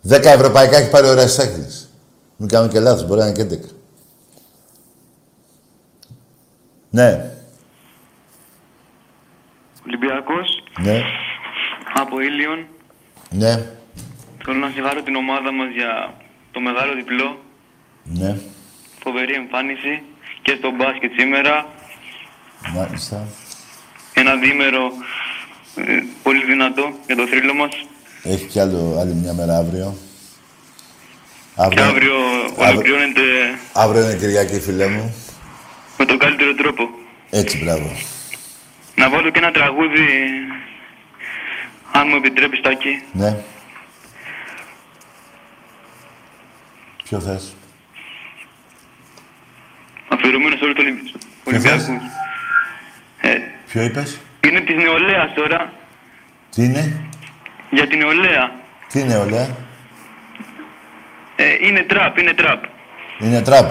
[0.00, 1.88] Δέκα ευρωπαϊκά έχει πάρει ο Ρασάκης.
[2.36, 3.68] Μην κάνω και λάθος, μπορεί να είναι και δέκα.
[6.90, 7.34] Ναι,
[9.86, 11.02] Ολυμπιακός, ναι,
[11.94, 12.66] από Ήλιον.
[13.30, 13.52] ναι,
[14.44, 16.14] Θέλω να συγχαρώ την ομάδα μας για
[16.52, 17.40] το μεγάλο διπλό.
[18.04, 18.36] ναι.
[19.02, 20.02] Φοβερή εμφάνιση
[20.42, 21.66] και στο μπάσκετ σήμερα.
[22.74, 23.26] Μάλιστα.
[24.14, 24.84] Ένα διήμερο
[25.76, 25.82] ε,
[26.22, 27.70] πολύ δυνατό για το θρύλο μας.
[28.22, 29.96] Έχει κι άλλο, άλλη μια μέρα αύριο.
[31.70, 32.14] Και αύριο
[32.56, 33.22] ολοκληρώνεται
[33.72, 35.14] Αύριο είναι Κυριακή, φίλε μου.
[35.98, 36.88] με τον καλύτερο τρόπο.
[37.30, 37.92] Έτσι, μπράβο.
[38.94, 40.06] Να βάλω και ένα τραγούδι,
[41.96, 43.02] αν μου επιτρέπεις, Τάκη.
[43.12, 43.36] Ναι.
[47.04, 47.54] Ποιο θες;
[50.08, 51.86] Αφιερωμένος σε όλους τους Ολυμπ- Ολυμπιακούς.
[53.20, 53.36] Ε,
[53.68, 55.72] Ποιο είπες; είναι της νεολαίας τώρα,
[56.54, 57.00] Τι είναι;
[57.70, 58.52] για την νεολαία.
[58.88, 59.56] Τι είναι, ολέα.
[61.36, 62.64] Ε, είναι τραπ, είναι τραπ.
[63.20, 63.70] Είναι τραπ.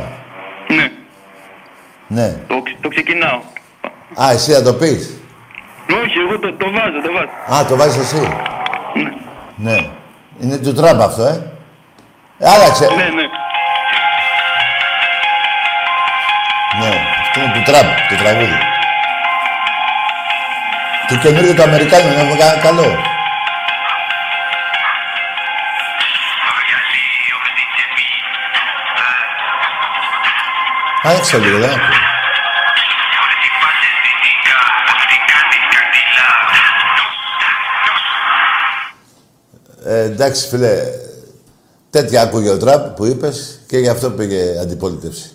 [0.68, 0.92] Ναι,
[2.08, 2.38] Ναι.
[2.48, 3.42] το, το ξεκινάω.
[4.22, 5.18] Α, εσύ θα το πεις.
[5.90, 7.60] Όχι, εγώ το, το βάζω, το βάζω.
[7.62, 8.22] Α, το βάζεις εσύ.
[9.56, 9.90] Ναι, Ναι.
[10.42, 11.52] Είναι του τραπ αυτό, ε.
[12.40, 12.86] Άλλαξε.
[12.86, 13.26] ναι, ναι.
[16.80, 17.02] Ναι.
[17.22, 18.58] Αυτό είναι του τραπ, το τραγούδι.
[21.08, 22.98] Το καινούργιο του Αμερικάνου, είναι έχουμε κανένα καλό.
[31.04, 32.13] Άνοιξε λίγο, δεν ακούω.
[39.94, 40.84] Ε, εντάξει, φίλε,
[41.90, 45.32] τέτοια άκουγε ο τραπ που είπες και γι' αυτό πήγε αντιπολίτευση.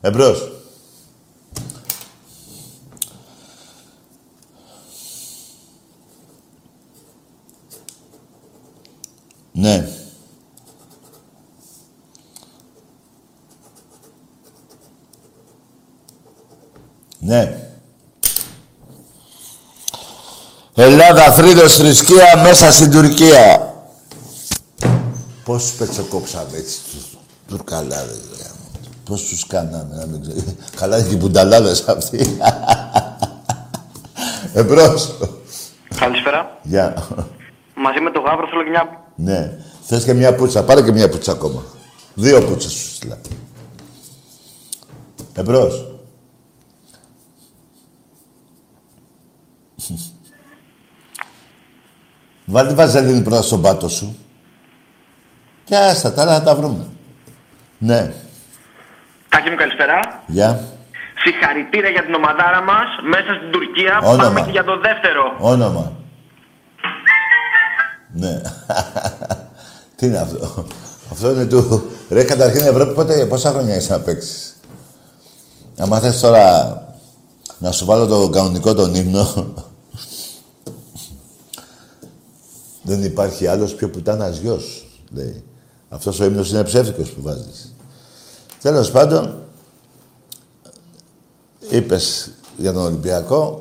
[0.00, 0.52] Εμπρός.
[9.52, 9.88] Ναι.
[17.18, 17.70] Ναι.
[20.74, 23.67] Ελλάδα, Θρύδος, θρησκεία, μέσα στην Τουρκία.
[25.48, 27.18] Πώς πετσοκόψαμε έτσι τους
[27.48, 28.44] Τουρκαλάδες, ρε.
[29.04, 30.36] Πώς τους κάναμε, να μην ξέρω.
[30.76, 32.38] Καλά είναι και οι μπουνταλάδες αυτοί.
[34.54, 35.14] Εμπρός.
[35.96, 36.58] Καλησπέρα.
[36.62, 37.08] Γεια.
[37.74, 39.04] Μαζί με τον Γάβρο θέλω και μια.
[39.14, 39.58] Ναι.
[39.82, 40.64] Θες και μια πουτσα.
[40.64, 41.64] Πάρε και μια πουτσα ακόμα.
[42.14, 43.18] Δύο πούτσες σου στείλα.
[45.34, 45.86] Εμπρός.
[52.44, 54.16] Βάλτε βαζελίνη πρώτα στον πάτο σου.
[55.68, 56.86] Και άστα, τα άλλα να τα βρούμε.
[57.78, 58.12] Ναι.
[59.28, 60.22] Τάκη μου, καλησπέρα.
[60.26, 60.60] Γεια.
[61.22, 63.98] Συγχαρητήρια για την ομαδάρα μας μέσα στην Τουρκία.
[64.02, 64.22] Όνομα.
[64.22, 65.36] Πάμε και για το δεύτερο.
[65.38, 65.92] Όνομα.
[68.12, 68.40] Ναι.
[69.96, 70.66] Τι είναι αυτό;
[71.10, 71.90] Αυτό είναι του...
[72.10, 74.56] Ρε, καταρχήν Ευρώπη, πότε, πόσα χρόνια είσαι να παίξεις;
[75.78, 76.46] Αν θες τώρα
[77.58, 79.26] να σου βάλω το κανονικό τον ύμνο,
[82.88, 85.47] δεν υπάρχει άλλος πιο πουτάνας γιος, λέει.
[85.88, 87.74] Αυτός ο ύμνος είναι ψεύτικος που βάζεις.
[88.62, 89.42] Τέλος πάντων,
[91.70, 93.60] είπες για τον Ολυμπιακό,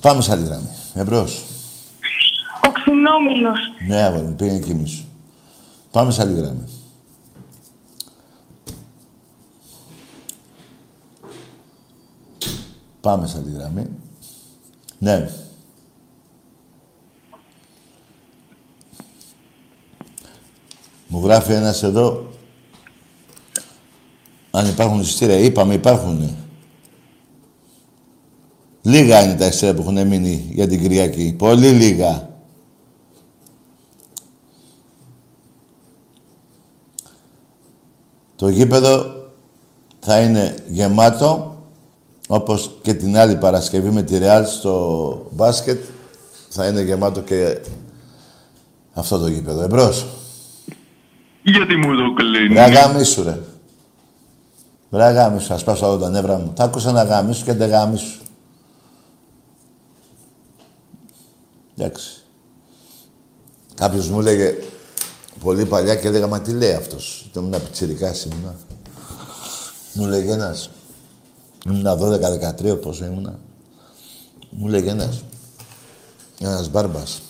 [0.00, 0.68] πάμε σε άλλη γραμμή.
[0.94, 1.44] Εμπρός.
[2.66, 3.58] Ο ξυνόμιλος.
[3.88, 5.04] Ναι, αγόρι μου, πήγαινε κοιμήσου.
[5.90, 6.68] Πάμε σε άλλη γραμμή.
[13.00, 13.86] Πάμε σε άλλη γραμμή.
[14.98, 15.30] Ναι.
[21.06, 22.26] Μου γράφει ένας εδώ
[24.50, 25.38] αν υπάρχουν εισιτήρια.
[25.38, 26.36] Είπαμε υπάρχουν.
[28.82, 31.34] Λίγα είναι τα εισιτήρια που έχουν μείνει για την Κυριακή.
[31.38, 32.28] Πολύ λίγα.
[38.36, 39.14] Το γήπεδο
[40.00, 41.56] θα είναι γεμάτο,
[42.28, 45.84] όπως και την άλλη Παρασκευή με τη Ρεάλ στο μπάσκετ.
[46.48, 47.60] Θα είναι γεμάτο και
[48.92, 49.62] αυτό το γήπεδο.
[49.62, 50.06] Εμπρός.
[51.48, 53.38] Γιατί μου το κλείνεις; Ρε γάμισου, ρε.
[54.90, 56.52] Ρε γάμισου, ας σπάσω όλα τα νεύρα μου.
[56.56, 58.20] Θα άκουσα να γάμισου και δεν γάμισου.
[61.76, 62.22] Εντάξει.
[63.74, 64.54] Κάποιος μου έλεγε
[65.40, 67.26] πολύ παλιά και έλεγα, μα τι λέει αυτός.
[67.30, 68.54] Ήταν ήμουν πιτσιρικάς ήμουνα.
[69.92, 70.70] Μου λέγε ένας.
[71.66, 73.38] Ήμουνα 12-13 πόσο ήμουνα.
[74.50, 75.22] Μου λέγε ένας.
[76.40, 77.22] Ένας μπάρμπας.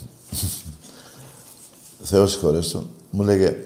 [2.02, 2.90] Θεός συγχωρές τον.
[3.10, 3.56] Μου λέγε,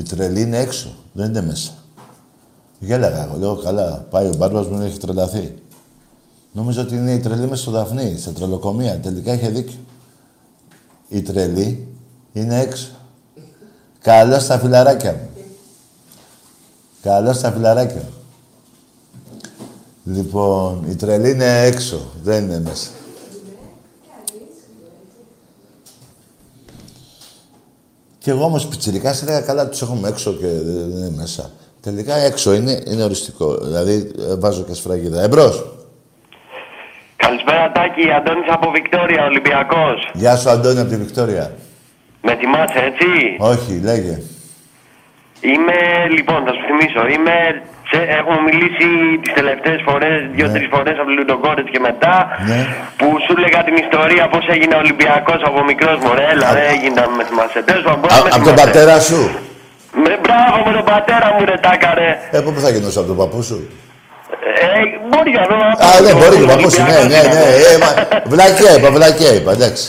[0.00, 1.70] η τρελή είναι έξω, δεν είναι μέσα.
[2.78, 5.54] Γέλαγα εγώ, λέω καλά, πάει ο μπάρμπας μου έχει τρελαθεί.
[6.52, 8.98] Νομίζω ότι είναι η τρελή μες στο Δαφνί, στα τρελοκομεία.
[8.98, 9.78] Τελικά είχε δίκιο.
[11.08, 11.88] Η τρελή
[12.32, 12.88] είναι έξω.
[14.02, 15.42] Καλώς στα φιλαράκια μου.
[17.02, 18.14] Καλώς στα φιλαράκια μου.
[20.14, 22.90] Λοιπόν, η τρελή είναι έξω, δεν είναι μέσα.
[28.30, 31.50] Και εγώ όμως πιτσιρικάς έλεγα καλά τους έχουμε έξω και δεν είναι μέσα.
[31.80, 33.56] Τελικά έξω είναι, είναι οριστικό.
[33.56, 35.22] Δηλαδή ε, βάζω και σφραγίδα.
[35.22, 35.64] Εμπρός.
[37.16, 40.10] Καλησπέρα Τάκη, Αντώνης από Βικτόρια, Ολυμπιακός.
[40.12, 41.52] Γεια σου Αντώνη από τη Βικτόρια.
[42.22, 43.08] Με θυμάσαι έτσι;
[43.38, 44.22] Όχι, λέγε.
[45.40, 45.78] Είμαι,
[46.16, 48.86] λοιπόν, θα σου θυμίσω, είμαι, σε, έχουμε μιλήσει
[49.22, 52.14] τις τελευταίες φορές, δύο-τρεις φορές από Λουντογκόρετς και μετά,
[52.50, 52.60] Ναι.
[52.98, 57.22] που σου έλεγα την ιστορία πώς έγινε Ολυμπιακός από μικρός μωρέλα, δεν έγινε να με
[57.28, 57.60] θυμάσαι.
[57.68, 58.64] Τέλος πάντων, πώς Α, με από τον θυμάσαι.
[58.64, 59.20] πατέρα σου;
[60.04, 62.10] Με, μπράβο με τον πατέρα μου ρε τάκα ρε.
[62.36, 63.56] Ε, πού θα γινώσω από τον παππού σου;
[64.62, 64.66] Ε,
[65.10, 65.56] μπορεί να δω.
[65.86, 66.82] Α, ναι, μπορεί και ο παππούς σου.
[66.90, 67.44] Ναι, ναι, ναι.
[67.70, 67.88] Ε, μα,
[68.32, 69.84] βλακιά είπα, βλακιά είπα, εντάξει.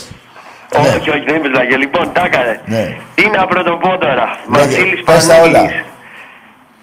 [0.96, 1.76] Όχι, όχι, δεν είπες λάγια.
[1.84, 2.54] Λοιπόν, τάκα ρε.
[2.74, 2.84] Ναι.
[3.14, 4.26] Τι να πρωτοπώ τώρα.
[4.46, 5.58] Ναι, Βασίλης πες τα όλα.
[5.58, 5.84] Πανίγης.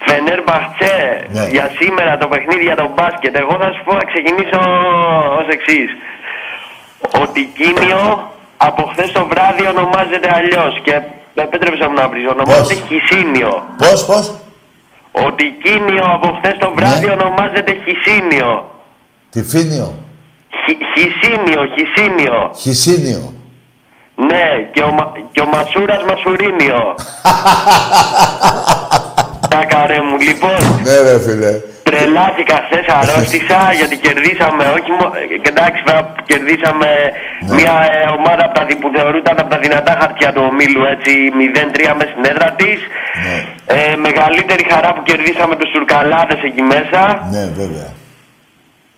[0.09, 0.97] Φενέρ Μπαχτσέ.
[1.35, 1.43] Ναι.
[1.55, 3.33] Για σήμερα το παιχνίδι για τον μπάσκετ.
[3.43, 4.59] Εγώ θα σου πω να ξεκινήσω
[5.39, 5.89] ως εξής.
[7.21, 8.01] Ο Τικίνιο
[8.57, 10.73] από χθες το βράδυ ονομάζεται αλλιώς.
[10.83, 10.93] Και
[11.45, 12.25] επέτρεψα μου να βρεις.
[12.35, 13.53] Ονομάζεται Χισίνιο.
[13.77, 14.25] Πώς, πώς;
[15.11, 17.11] Ο Τικίνιο από χθες το βράδυ Ναι.
[17.11, 18.51] ονομάζεται Χισίνιο.
[19.29, 19.93] Τι φίνιο;
[20.65, 22.51] Χι- Χισίνιο, Χισίνιο.
[22.55, 23.33] Χισίνιο.
[24.15, 26.95] Ναι, και ο, Μα- και ο Μασούρας Μασουρίνιο.
[29.53, 30.59] Τα καρέ μου, λοιπόν.
[30.85, 31.53] Ναι, ρε φίλε.
[31.87, 35.11] Τρελάθηκα χθες, αρρώστησα γιατί κερδίσαμε, όχι μόνο.
[35.51, 36.89] Εντάξει, βέβαια, κερδίσαμε
[37.47, 37.53] Ναι.
[37.57, 41.11] μια ε, ομάδα από τα, δι- που θεωρούταν από τα δυνατά χαρτιά του ομίλου, έτσι
[41.39, 42.79] 0-3 μες στην έδρα της.
[43.25, 43.37] Ναι.
[43.77, 47.01] Ε, μεγαλύτερη χαρά που κερδίσαμε τους Τουρκαλάδε εκεί μέσα.
[47.33, 47.89] Ναι, βέβαια.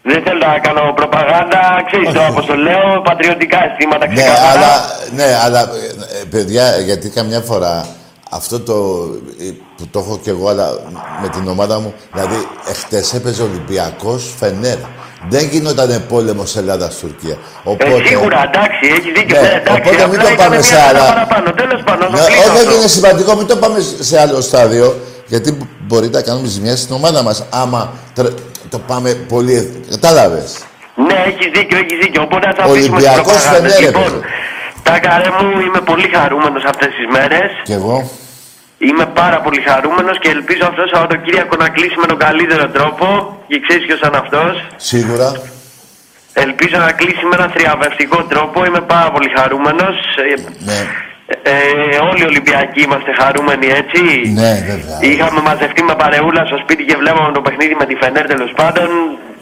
[0.09, 4.49] Δεν θέλω να κάνω προπαγάνδα, ξέρεις το όπως το λέω, πατριωτικά αισθήματα Ναι, ξεκάθαρα.
[4.51, 4.71] αλλά,
[5.19, 7.73] ναι, αλλά ε, παιδιά, γιατί καμιά φορά
[8.33, 8.73] αυτό το
[9.39, 9.43] ε,
[9.77, 10.67] που το έχω κι εγώ αλλά
[11.21, 12.35] με την ομάδα μου, δηλαδή
[12.69, 14.77] εχθές έπαιζε Ολυμπιακός Φενέρ.
[15.29, 17.37] Δεν γινόταν πόλεμος Ελλάδας-Τουρκία.
[17.63, 17.93] Οπότε...
[18.03, 19.41] Ε, σίγουρα, εντάξει, έχει δίκιο.
[19.41, 21.13] Ναι, Ναι, εντάξει, οπότε μην απλά το ήταν πάμε μια σε χαρά άλλα.
[21.13, 21.51] Παραπάνω.
[21.51, 22.75] Τέλος πάντων, Ναι, το κλείσω όχι, αυτό.
[22.75, 24.99] είναι σημαντικό, μην το πάμε σε άλλο στάδιο.
[25.27, 25.57] Γιατί
[25.87, 28.33] μπορεί να κάνουμε ζημιά στην ομάδα μας άμα τρε-
[28.69, 29.83] το πάμε πολύ...
[29.89, 30.57] Κατάλαβες.
[30.95, 32.21] Ναι, έχει δίκιο, έχει δίκιο.
[32.21, 33.73] Οπότε θα αφήσουμε τις Ολυμπιακός προπαγάνδες.
[33.73, 34.23] Φενέρ Λοιπόν, έπαιζε.
[34.83, 37.49] τα καρέ μου είμαι πολύ χαρούμενος αυτές τις μέρες.
[37.63, 38.09] Κι εγώ.
[38.87, 43.05] Είμαι πάρα πολύ χαρούμενος και ελπίζω αυτός το Σαββατοκύριακο να κλείσει με τον καλύτερο τρόπο.
[43.47, 45.29] Και ξέρεις ποιος είναι αυτός; Σίγουρα.
[46.45, 48.57] Ελπίζω να κλείσει με ένα θριαμβευτικό τρόπο.
[48.67, 49.95] Είμαι πάρα πολύ χαρούμενος.
[50.29, 50.33] Ε,
[50.69, 50.79] Ναι.
[51.51, 51.53] ε,
[52.09, 54.01] όλοι οι Ολυμπιακοί είμαστε χαρούμενοι, έτσι;
[54.41, 54.97] Ναι, βέβαια.
[55.09, 58.87] Είχαμε μαζευτεί με παρεούλα στο σπίτι και βλέπαμε το παιχνίδι με τη Φενέρ τέλος πάντων.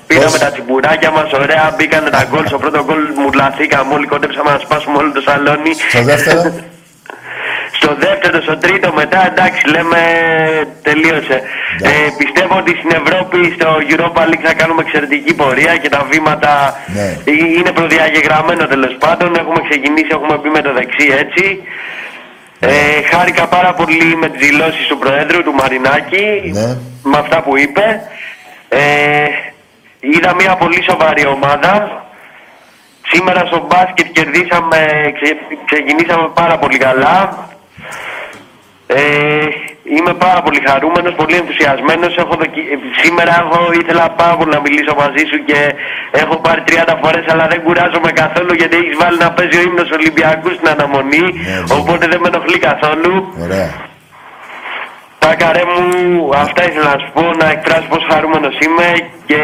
[0.07, 1.65] Πήραμε Πώς; τα τσιμπουράκια μας, ωραία.
[1.77, 2.45] Μπήκανε τα γκολ.
[2.51, 4.07] Στο πρώτο γκολ μουρλαθήκαμε όλοι.
[4.13, 5.71] Κόντεψαμε να σπάσουμε όλο το σαλόνι.
[5.93, 6.41] Στο δεύτερο;
[7.81, 9.99] Στο δεύτερο, στο τρίτο, μετά εντάξει, λέμε
[10.81, 11.37] τελείωσε.
[11.81, 16.53] Ε, πιστεύω ότι στην Ευρώπη, στο Europa League θα κάνουμε εξαιρετική πορεία και τα βήματα
[16.95, 17.07] Ναι.
[17.25, 19.35] ε, είναι προδιαγεγραμμένο τέλος πάντων.
[19.35, 21.63] Έχουμε ξεκινήσει, έχουμε πει με το δεξί έτσι.
[22.59, 22.71] Ε,
[23.11, 26.77] χάρηκα πάρα πολύ με τις δηλώσεις του Προέδρου, του Μαρινάκη, Ναι.
[27.03, 28.01] με αυτά που είπε.
[28.69, 28.79] Ε,
[29.99, 32.03] είδα μια πολύ σοβαρή ομάδα.
[33.11, 34.77] Σήμερα στο μπάσκετ κερδίσαμε,
[35.21, 37.47] ξε, ξεκινήσαμε πάρα πολύ καλά.
[38.93, 39.01] Ε,
[39.95, 42.11] είμαι πάρα πολύ χαρούμενος, πολύ ενθουσιασμένος.
[42.23, 42.59] Έχω δοκι...
[42.73, 45.59] ε, Σήμερα έχω, ήθελα πάρα πολύ να μιλήσω μαζί σου και
[46.21, 49.89] έχω πάρει 30 φορές αλλά δεν κουράζομαι καθόλου γιατί έχεις βάλει να παίζει ο ύμνος
[49.97, 51.25] Ολυμπιακού στην αναμονή.
[51.79, 53.11] οπότε δεν με ενοχλεί καθόλου.
[53.45, 53.71] Ωραία.
[55.23, 55.89] Τα καρέ μου,
[56.45, 58.87] αυτά ήθελα να σου πω, να εκφράσω πόσο χαρούμενος είμαι
[59.29, 59.41] και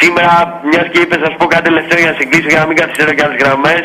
[0.00, 2.66] σήμερα, μιας και είπες να σου πω κάτι τελευταίο για να σε κλείσω για να
[2.68, 3.82] μην καθυστερώ και άλλες γραμμές,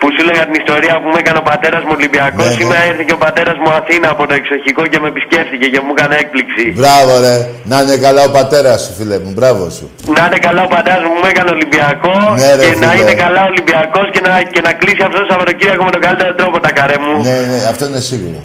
[0.00, 2.58] που σου έλεγα την ιστορία που μου έκανε ο πατέρας μου Ολυμπιακός, Ναι, ναι.
[2.60, 5.92] σήμερα ήρθε και ο πατέρας μου Αθήνα από το εξοχικό και με επισκέφθηκε και μου
[5.96, 6.64] έκανε έκπληξη.
[6.80, 7.36] Μπράβο, ρε.
[7.70, 9.30] Να είναι καλά ο πατέρας σου, φίλε μου.
[9.36, 9.84] Μπράβο σου.
[10.16, 13.00] Να είναι καλά ο πατέρας μου, μου έκανε Ολυμπιακό Ναι, ρε, και να φίλε.
[13.02, 16.32] είναι καλά ο Ολυμπιακός και να, και να κλείσει αυτό το Σαββατοκύριακο με τον καλύτερο
[16.40, 17.14] τρόπο τα καρέ μου.
[17.28, 18.40] Ναι, ναι, αυτό είναι σίγουρο.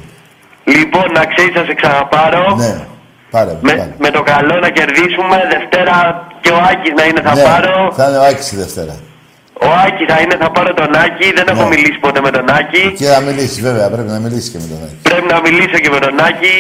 [0.76, 2.46] Λοιπόν, να ξέρεις θα σε ξαναπάρω.
[2.64, 2.74] Ναι.
[3.36, 3.94] Πάρε, Με, πάρε.
[4.04, 5.36] με το καλό να κερδίσουμε.
[5.56, 5.96] Δευτέρα
[6.44, 7.76] και ο Άκης να είναι θα Ναι, πάρω.
[7.98, 8.96] Θα είναι ο Άκης τη Δευτέρα.
[9.68, 11.28] Ο Άκης θα είναι θα πάρω τον Άκη.
[11.38, 11.68] Δεν έχω Ναι.
[11.74, 12.84] μιλήσει ποτέ με τον Άκη.
[13.00, 14.96] Και να μιλήσει, βέβαια, πρέπει να μιλήσει και με τον Άκη.
[15.10, 16.56] Πρέπει να μιλήσω και με τον Άκη.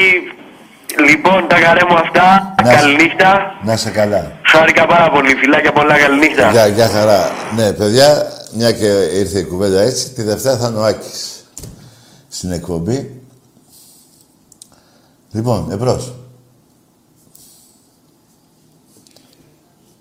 [1.10, 2.56] Λοιπόν, τα καρέ μου αυτά.
[2.64, 3.32] Να- Καληνύχτα.
[3.64, 4.32] Να είσαι καλά.
[4.52, 5.36] Χάρηκα πάρα πολύ.
[5.36, 5.97] Φιλάκια πολλά.
[5.97, 6.52] Καληνύχτα.
[6.52, 7.32] Γεια, γεια χαρά.
[7.56, 8.08] Ναι, παιδιά,
[8.54, 8.86] μια και
[9.22, 11.45] ήρθε η κουβέντα έτσι, τη Δευτέρα θα είναι ο Άκης
[12.30, 13.22] στην εκπομπή.
[15.32, 16.14] Λοιπόν, εμπρός.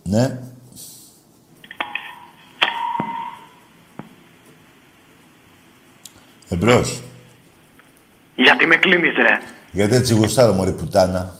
[0.02, 0.38] Ναι.
[6.52, 7.02] Εμπρός.
[8.36, 9.38] Γιατί με κλείνεις ρε.
[9.72, 11.34] Γιατί έτσι γουστάρω, μωρή πουτάνα.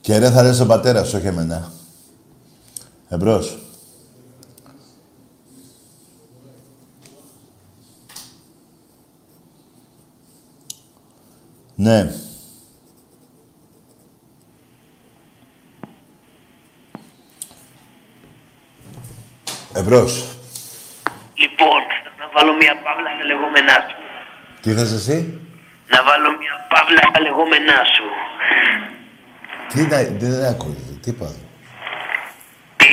[0.00, 1.72] Και ρε θα λες τον πατέρα σου, όχι εμένα.
[3.08, 3.58] Εμπρός.
[11.74, 12.14] Ναι.
[19.74, 20.12] Εμπρός.
[21.34, 21.82] Λοιπόν,
[22.18, 23.96] να βάλω μια παύλα στα λεγόμενά σου.
[24.60, 25.40] Τι θες εσύ;
[25.92, 28.06] Να βάλω μια παύλα στα λεγόμενά σου.
[29.72, 29.98] Τι να...
[30.18, 30.92] Τι δεν ακούγεται.
[31.02, 31.26] Τι είπα.
[32.76, 32.86] Τι,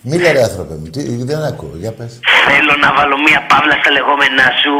[0.00, 0.90] Μίλα ρε άνθρωπε μου.
[0.90, 1.76] Τι, δεν ακούω.
[1.76, 2.20] Για πες.
[2.48, 4.74] θέλω να βάλω μια παύλα στα λεγόμενά σου.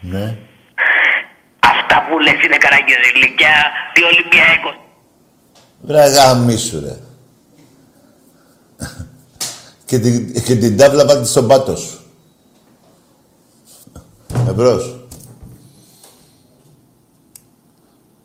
[0.00, 0.36] Ναι.
[1.58, 3.56] Αυτά που λες είναι καραγκιόζηλικιά,
[3.92, 4.76] τι Ολυμπιακός.
[5.80, 6.96] Βρε γαμίσου ρε.
[9.84, 11.98] Και, την, και την τάβλα βάλτε στον πάτο σου.
[14.48, 14.98] Εμπρός.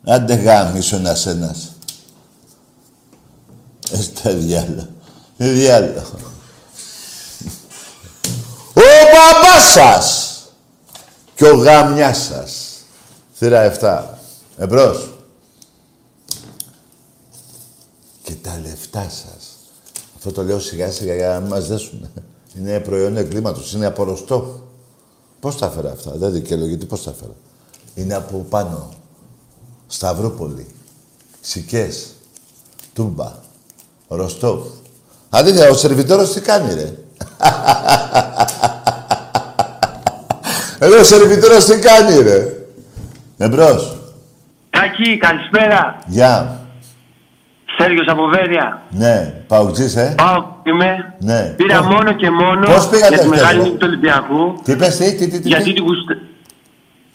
[0.06, 1.72] Άντε γάμισο ένας ένας.
[3.90, 4.88] Εστέ διάλο.
[5.36, 6.02] Τι διάλο.
[8.74, 8.82] Ο
[9.12, 10.34] μπαμπάς σας
[11.34, 12.76] και ο γάμιας σας.
[13.34, 14.04] Θύρα 7.
[14.56, 15.10] Εμπρός.
[18.22, 19.39] Και τα λεφτά σας.
[20.20, 22.08] Αυτό το λέω σιγά σιγά για να μην μας δέσουν.
[22.58, 24.68] Είναι προϊόν εγκλήματος, είναι απορροστό.
[25.40, 27.32] Πώς τα έφερα αυτά, δεν δικαιολογείται, πώς τα έφερα.
[27.94, 28.88] Είναι από πάνω.
[29.86, 30.66] Σταυρούπολη.
[31.40, 32.06] Σικές.
[32.92, 33.32] Τούμπα.
[34.08, 34.66] Ροστόφ.
[35.30, 36.94] Αλήθεια, ο σερβιτόρος τι κάνει, ρε;
[40.86, 42.66] Εδώ ο σερβιτόρος τι κάνει, ρε;
[43.38, 43.96] Εμπρός.
[44.70, 45.98] Τάκη, καλησπέρα.
[46.06, 46.59] Γεια.
[47.82, 48.82] Σέργιος από Βέρεια.
[48.90, 49.34] Ναι.
[49.46, 50.14] Παουτζής, ε.
[50.16, 51.14] Πάω είμαι.
[51.18, 51.40] Ναι.
[51.56, 54.60] Πήρα Πώς- μόνο και μόνο Πώς πήγατε για τη χτες, μεγάλη ρε; νίκη του Ολυμπιακού.
[54.64, 55.48] Τι είπες, τι, τι, τι, τι.
[55.48, 56.18] Γιατί τι; την γουστε...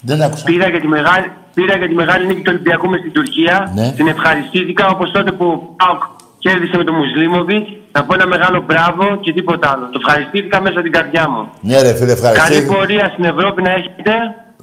[0.01, 0.43] Δεν άκουσα.
[0.45, 3.71] Πήρα για, τη μεγάλη, πήρα για τη μεγάλη νίκη του Ολυμπιακού μες στην Τουρκία.
[3.75, 3.91] Ναι.
[3.95, 6.01] Την ευχαριστήθηκα όπως τότε που ο ΠΑΟΚ
[6.43, 7.69] κέρδισε με τον Μουσλίμοβιτς.
[7.91, 9.85] Να πω ένα μεγάλο μπράβο και τίποτα άλλο.
[9.91, 11.49] Το ευχαριστήθηκα μέσα στην καρδιά μου.
[11.61, 12.73] Ναι, ρε φίλε, Καλή ευχαριστήθηκα.
[12.73, 14.11] πορεία στην Ευρώπη να έχετε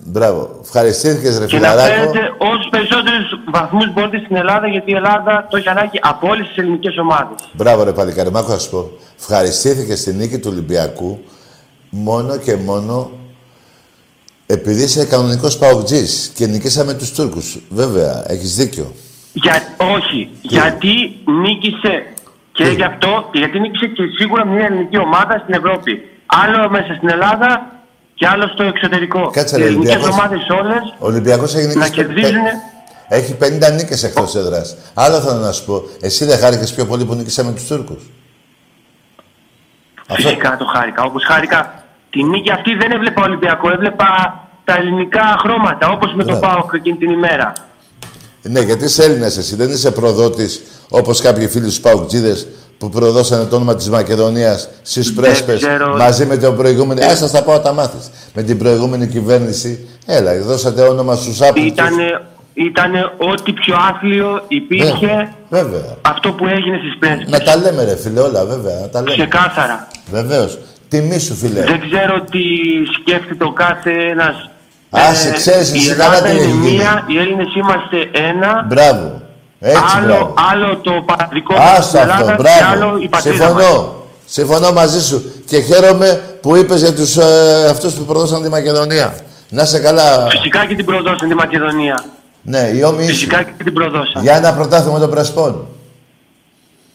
[0.05, 0.59] Μπράβο.
[0.63, 1.95] Ευχαριστήθηκες, ρε και να φιλαράκο.
[1.95, 6.47] φέρετε όσου περισσότερους βαθμούς μπορείτε στην Ελλάδα γιατί η Ελλάδα το έχει ανάγκη από όλες
[6.47, 7.37] τις ελληνικές ομάδες.
[7.53, 8.91] Μπράβο, ρε παλικάρι, μ' άκου να σου πω.
[9.19, 11.25] Ευχαριστήθηκες στη νίκη του Ολυμπιακού
[11.91, 13.11] μόνο και μόνο
[14.47, 17.59] επειδή είσαι κανονικός παουτζής και νικήσαμε τους Τούρκους.
[17.69, 18.93] Βέβαια, έχεις δίκιο.
[19.33, 19.63] Για,
[19.97, 20.93] όχι, γιατί
[21.25, 22.07] νίκησε
[22.53, 26.09] και γι' αυτό, γιατί νίκησε και σίγουρα μια ελληνική ομάδα στην Ευρώπη.
[26.27, 27.82] Άλλο μέσα στην Ελλάδα
[28.23, 29.31] και άλλο στο εξωτερικό.
[29.31, 30.17] Κάτσε, Οι ρε, ελληνικέ Ολυμπιακός.
[30.19, 31.91] ομάδε όλε Ο Ολυμπιακός έχει να νικήσει...
[31.91, 32.43] κερδίζουν.
[33.09, 34.77] Έχει 50 νίκες εκτός έδρας.
[34.95, 35.83] Άλλο θέλω να σου πω.
[36.01, 38.11] Εσύ δεν χάρηκες πιο πολύ που νικήσαμε τους Τούρκους.
[40.09, 41.03] Αυτό- Φυσικά το χάρηκα.
[41.03, 46.39] Όπως χάρηκα τη νίκη αυτή δεν έβλεπα Ολυμπιακό, έβλεπα τα ελληνικά χρώματα όπως με τον
[46.39, 46.55] Μπράβο.
[46.57, 47.53] Πάοκ εκείνη την ημέρα.
[48.43, 49.57] Ναι, γιατί είσαι Έλληνας εσύ.
[49.57, 52.47] Δεν είσαι προδότης όπως κάποιοι φίλοι τους παουτζίδες
[52.83, 55.97] που προδώσανε το όνομα της Μακεδονίας στις πρέσπες ξέρω.
[55.97, 57.05] μαζί με την προηγούμενη...
[57.05, 58.11] Άστα στα πάω τα μάθεις.
[58.35, 59.89] Με την προηγούμενη κυβέρνηση.
[60.07, 61.71] Έλα, δώσατε όνομα στους άπλητους.
[61.71, 61.95] Ήταν,
[62.55, 62.93] ήταν
[63.33, 65.97] ό,τι πιο άθλιο υπήρχε Ναι, Βέβαια.
[66.03, 67.29] αυτό που έγινε στις πρέσβες.
[67.29, 68.81] Να τα λέμε ρε φίλε όλα, βέβαια.
[68.81, 69.13] Να τα λέμε.
[69.13, 69.89] Ξεκάθαρα.
[70.11, 70.59] Βεβαίως.
[70.89, 71.61] Τιμή σου φίλε.
[71.61, 72.43] Δεν ξέρω τι
[73.01, 74.51] σκέφτεται ο κάθε ένας.
[74.91, 76.77] Άσε, ξέρεις η εσύ Ελλάδα καλά τι είναι έχει γίνει.
[76.77, 78.67] μία, οι Έλληνες είμαστε ένα.
[78.69, 79.23] Μπράβο.
[79.65, 80.35] Έτσι, άλλο, μπράβο.
[80.53, 82.97] άλλο το πατρικό μας στην Άστα αυτό, Ελλάδας και άλλο μπράβο.
[83.03, 83.65] η πατρίδα μας.
[83.65, 83.95] Συμφωνώ.
[84.25, 85.33] Συμφωνώ μαζί σου.
[85.47, 89.15] Και χαίρομαι που είπες για τους, ε, αυτούς που προδώσαν τη Μακεδονία.
[89.49, 90.27] Να σε καλά.
[90.31, 92.05] Φυσικά και την προδώσαν τη Μακεδονία.
[92.43, 93.11] Ναι, οι όμοιοι σου.
[93.13, 94.23] Φυσικά και την προδώσαν.
[94.23, 95.67] Για ένα πρωτάθλημα των Πρεσπών.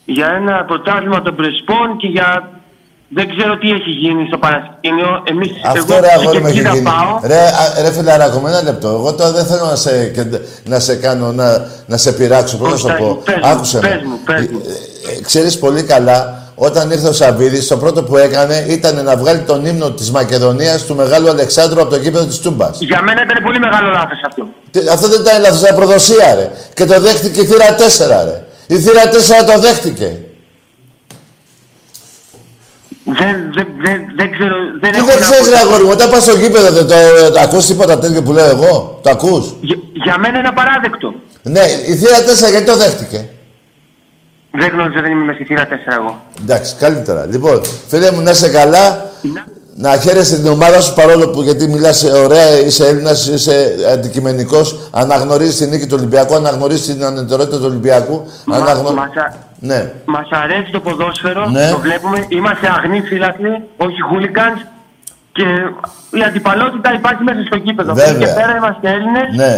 [0.06, 2.50] Για ένα πρωτάθλημα των Πρεσπών και για...
[3.10, 5.10] Δεν ξέρω τι έχει γίνει στο Πανασκήνιο.
[5.24, 6.84] Εμείς, Αυτό εγώ ρε αγόρι και μου εκεί έχει θα γίνει.
[6.84, 7.20] πάω.
[7.24, 8.88] Ρε, α, ρε φιλαράκο, με ένα λεπτό.
[8.88, 12.58] Εγώ τώρα δεν θέλω να σε, κεντε- να σε κάνω, να, να σε πειράξω.
[12.58, 13.22] Πώς να Όχι, σου το Τάκη, πω.
[13.26, 13.88] πες μου, Άκουσε με.
[13.88, 14.62] πες μου, πες μου.
[15.10, 19.16] Ε, ε, Ξέρεις πολύ καλά, όταν ήρθε ο Σαββίδης, το πρώτο που έκανε ήταν να
[19.18, 22.78] βγάλει τον ύμνο της Μακεδονίας του Μεγάλου Αλεξάνδρου από το κήπεδο της Τούμπας.
[22.82, 24.48] Για μένα ήταν πολύ μεγάλο λάθος αυτό.
[24.72, 26.52] Τι- Αυτό δεν ήταν λάθος, ήταν προδοσία, ρε.
[26.74, 28.44] Και το δέχτηκε η θύρα 4, ρε.
[28.76, 30.18] Η θύρα 4 το δέχτηκε.
[33.20, 34.56] Δεν, δεν, δεν, δεν ξέρω.
[34.82, 35.54] Δεν Τι έχω δεν να ξέρεις, πω.
[35.54, 36.96] ρε αγόρι μου, όταν πας στο γήπεδο, δεν το,
[37.34, 41.14] το ακούς τίποτα τέτοιο που λέω εγώ; Το ακούς; Για, για μένα είναι απαράδεκτο.
[41.44, 43.30] Ναι, η θύρα 4 γιατί το δέχτηκε;
[44.52, 46.22] Δεν γνωρίζω, δεν είμαι με στη θύρα 4 εγώ.
[46.42, 47.26] Εντάξει, καλύτερα.
[47.26, 49.12] Λοιπόν, φίλε μου, να είσαι καλά.
[49.22, 49.46] Να,
[49.80, 55.58] να χαίρεσαι την ομάδα σου παρόλο που γιατί μιλάς ωραία, είσαι Έλληνας, είσαι αντικειμενικός, αναγνωρίζεις
[55.58, 58.26] την νίκη του Ολυμπιακού, αναγνωρίζεις την ανετερότητα του Ολυμπιακού.
[58.46, 59.92] Μα, αναγνω- μας, α- Ναι.
[60.06, 61.70] μας αρέσει το ποδόσφαιρο, Ναι.
[61.72, 64.60] το βλέπουμε, είμαστε αγνοί φύλακοι, όχι χούλιγκανς
[65.32, 65.44] και
[66.20, 67.94] η αντιπαλότητα υπάρχει μέσα στο κήπεδο.
[67.94, 68.14] Βέβαια.
[68.22, 69.54] Και πέρα είμαστε Έλληνες, Ναι.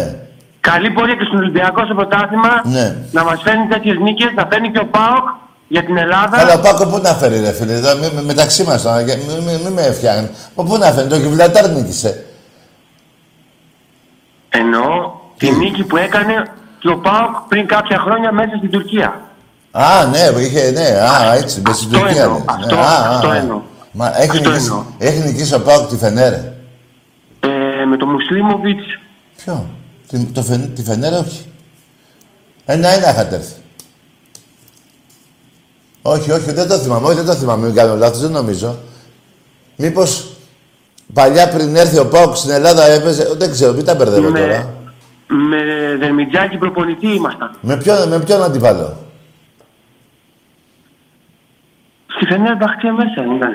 [0.60, 2.86] καλή πορεία και στον Ολυμπιακό στο πρωτάθλημα, Ναι.
[3.16, 5.26] να μας φέρνει τέτοιες νίκες, να φέρνει και ο ΠΑΟΚ
[5.72, 6.38] για την Ελλάδα.
[6.40, 9.16] Αλλά ο Πάκο πού να φέρει, ρε φίλε, εδώ, μη- μη- μεταξύ μας τώρα, για-
[9.16, 10.28] μη, μη, μη με φτιάχνει.
[10.54, 12.24] Πού πού να φέρει, το Γιβλατάρ νίκησε.
[14.48, 16.34] Εννοώ τη νίκη που έκανε
[16.78, 19.20] και ο ΠΑΟΚ πριν κάποια χρόνια μέσα στην Τουρκία.
[19.70, 22.22] Α, ναι, είχε, ναι, α, έτσι, με στην Αυτό Τουρκία.
[22.22, 22.44] εννοώ, λες.
[22.48, 23.36] αυτό- ναι, α, αυτό α, α.
[23.36, 23.60] εννοώ.
[23.92, 24.84] Μα έχει Αυτό νικήσει, εννοώ.
[24.98, 26.52] έχει νικήσει ο Πάοκ τη Φενέρε.
[27.40, 28.84] Ε, με τον Μουσλίμοβιτς
[29.36, 29.66] Ποιο,
[30.08, 31.44] τη, το Φεν, τη Φενέρε όχι.
[32.66, 33.52] Ένα-ένα είχατε έρθει.
[36.02, 38.78] Όχι, όχι, δεν το θυμάμαι, όχι, δεν το θυμάμαι, μην κάνω λάθος, δεν νομίζω.
[39.76, 40.26] Μήπως
[41.12, 44.74] παλιά πριν έρθει ο Πάοκ στην Ελλάδα έπαιζε, δεν ξέρω, μην τα μπερδεύω με, τώρα.
[45.26, 45.56] με
[45.98, 47.50] Δερμιτζάκη προπονητή ήμασταν.
[47.60, 48.96] Με ποιον, με ποιον αντιπαλό.
[52.16, 53.50] Στη Φενέρ Μπαχτία μέσα δεν ήταν.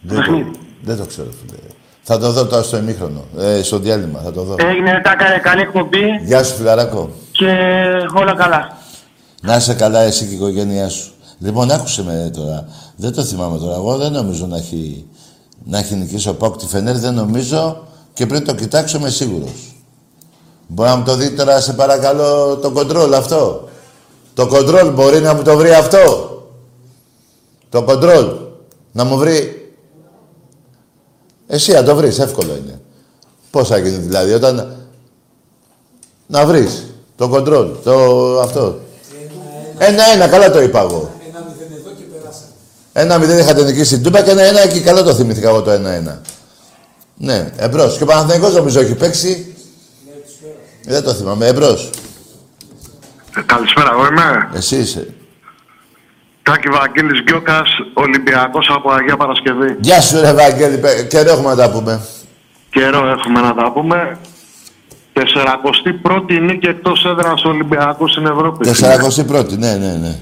[0.00, 0.50] Δεν το, Παιχνίδι.
[0.82, 1.58] δεν το ξέρω, φίλε.
[2.02, 4.54] Θα το δω τώρα στο ημίχρονο, ε, στο διάλειμμα, θα το δω.
[4.58, 7.10] Έγινε, τα έκανε καλή εκπομπή Γεια σου, φιλαράκο.
[7.32, 7.46] και
[8.14, 8.76] όλα καλά.
[9.42, 11.10] Να είσαι καλά εσύ και η οικογένειά σου.
[11.40, 12.68] Λοιπόν, άκουσε με τώρα.
[12.96, 13.74] Δεν το θυμάμαι τώρα.
[13.74, 15.06] Εγώ δεν νομίζω να έχει,
[15.64, 16.98] να έχει νικήσει ο Πάουκ τη Φενέρ.
[16.98, 19.74] Δεν νομίζω και πριν το κοιτάξω είμαι σίγουρος.
[20.66, 23.68] Μπορεί να μου το δει τώρα, σε παρακαλώ, το κοντρόλ αυτό.
[24.34, 26.28] Το κοντρόλ μπορεί να μου το βρει αυτό.
[27.68, 28.26] Το κοντρόλ.
[28.92, 29.72] Να μου βρει...
[31.46, 32.80] Εσύ να το βρεις, εύκολο είναι.
[33.50, 34.76] Πώς θα γίνει δηλαδή, όταν...
[36.26, 36.86] Να βρεις
[37.16, 37.94] το κοντρόλ, το
[38.40, 38.78] αυτό.
[39.78, 41.10] Ένα-ένα, καλά το είπα εγώ.
[42.92, 46.20] Ένα-μηδέν είχατε νικήσει την Τούπα και ένα-ένα και καλά το θυμήθηκα εγώ το ένα-ένα.
[47.16, 47.96] Ναι, εμπρός.
[47.96, 49.54] Και ο Παναθηναϊκός νομίζω έχει παίξει.
[50.84, 51.46] Δεν το θυμάμαι.
[51.46, 51.90] Εμπρός.
[53.46, 54.48] Καλησπέρα, εγώ είμαι.
[54.54, 55.14] Εσύ είσαι.
[56.42, 59.76] Τάκη Βαγγέλης Γκιόκας, Ολυμπιακός από Αγία Παρασκευή.
[59.80, 60.78] Γεια σου, ρε Βαγγέλη.
[60.78, 62.00] Παι- Καιρό έχουμε να τα πούμε.
[62.70, 64.18] Καιρό έχουμε να τα πούμε.
[65.12, 68.68] 41η νίκη εκτός έδρας Ολυμπιακού στην Ευρώπη.
[68.68, 70.18] 41η, ναι, ναι, ναι.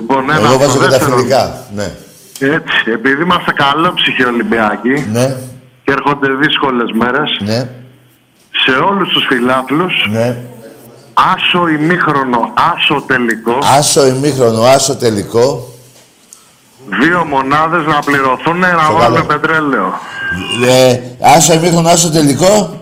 [0.00, 1.16] Λοιπόν, ένα Εγώ βάζω στο και τα δεύτερο.
[1.16, 1.62] φιλικά.
[1.74, 1.90] Ναι.
[2.38, 5.26] Έτσι, επειδή είμαστε καλόψυχοι Ολυμπιακοί Ναι,
[5.84, 7.68] και έρχονται δύσκολες μέρες, ναι,
[8.64, 10.36] σε όλους τους φιλάθλους, ναι.
[11.34, 15.68] άσο ημίχρονο, άσο τελικό, Άσο ημίχρονο, άσο τελικό.
[17.00, 19.24] δύο μονάδες να πληρωθούν να Στο βάλουν καλό.
[19.26, 19.92] πετρέλαιο.
[20.68, 20.98] Ε,
[21.36, 22.79] άσο ημίχρονο, άσο τελικό.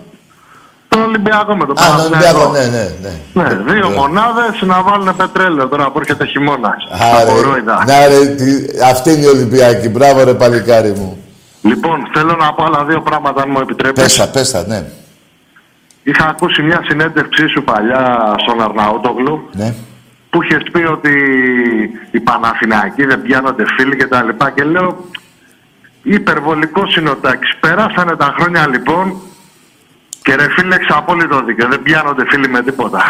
[0.89, 2.41] Το Ολυμπιακό με το Α, τον Παναθηναϊκό.
[2.41, 3.43] Ολυμπιακό, ναι, ναι, ναι.
[3.43, 6.75] Ναι, δύο μονάδες να βάλουν πετρέλαιο τώρα που έρχεται χειμώνα.
[7.15, 7.85] Άρε, Απορρόιδα.
[7.87, 9.89] να ρε, τι- αυτή είναι η Ολυμπιακή.
[9.89, 11.23] Μπράβο ρε παλικάρι μου.
[11.63, 14.03] Λοιπόν, θέλω να πω άλλα δύο πράγματα, αν μου επιτρέπεις.
[14.03, 14.85] Πες τα, πες τα, ναι.
[16.03, 19.75] Είχα ακούσει μια συνέντευξή σου παλιά στον Αρναούτογλου Ναι.
[20.31, 21.13] που είχες πει ότι
[22.11, 25.05] οι Παναθηναϊκοί δεν πιάνονται φίλοι και τα λοιπά και λέω
[26.03, 27.57] υπερβολικό είναι ο Τάκης.
[27.61, 29.17] Περάσανε τα χρόνια λοιπόν
[30.29, 33.01] και ρε φίλε έχεις απόλυτο δίκιο, δεν πιάνονται φίλοι με τίποτα.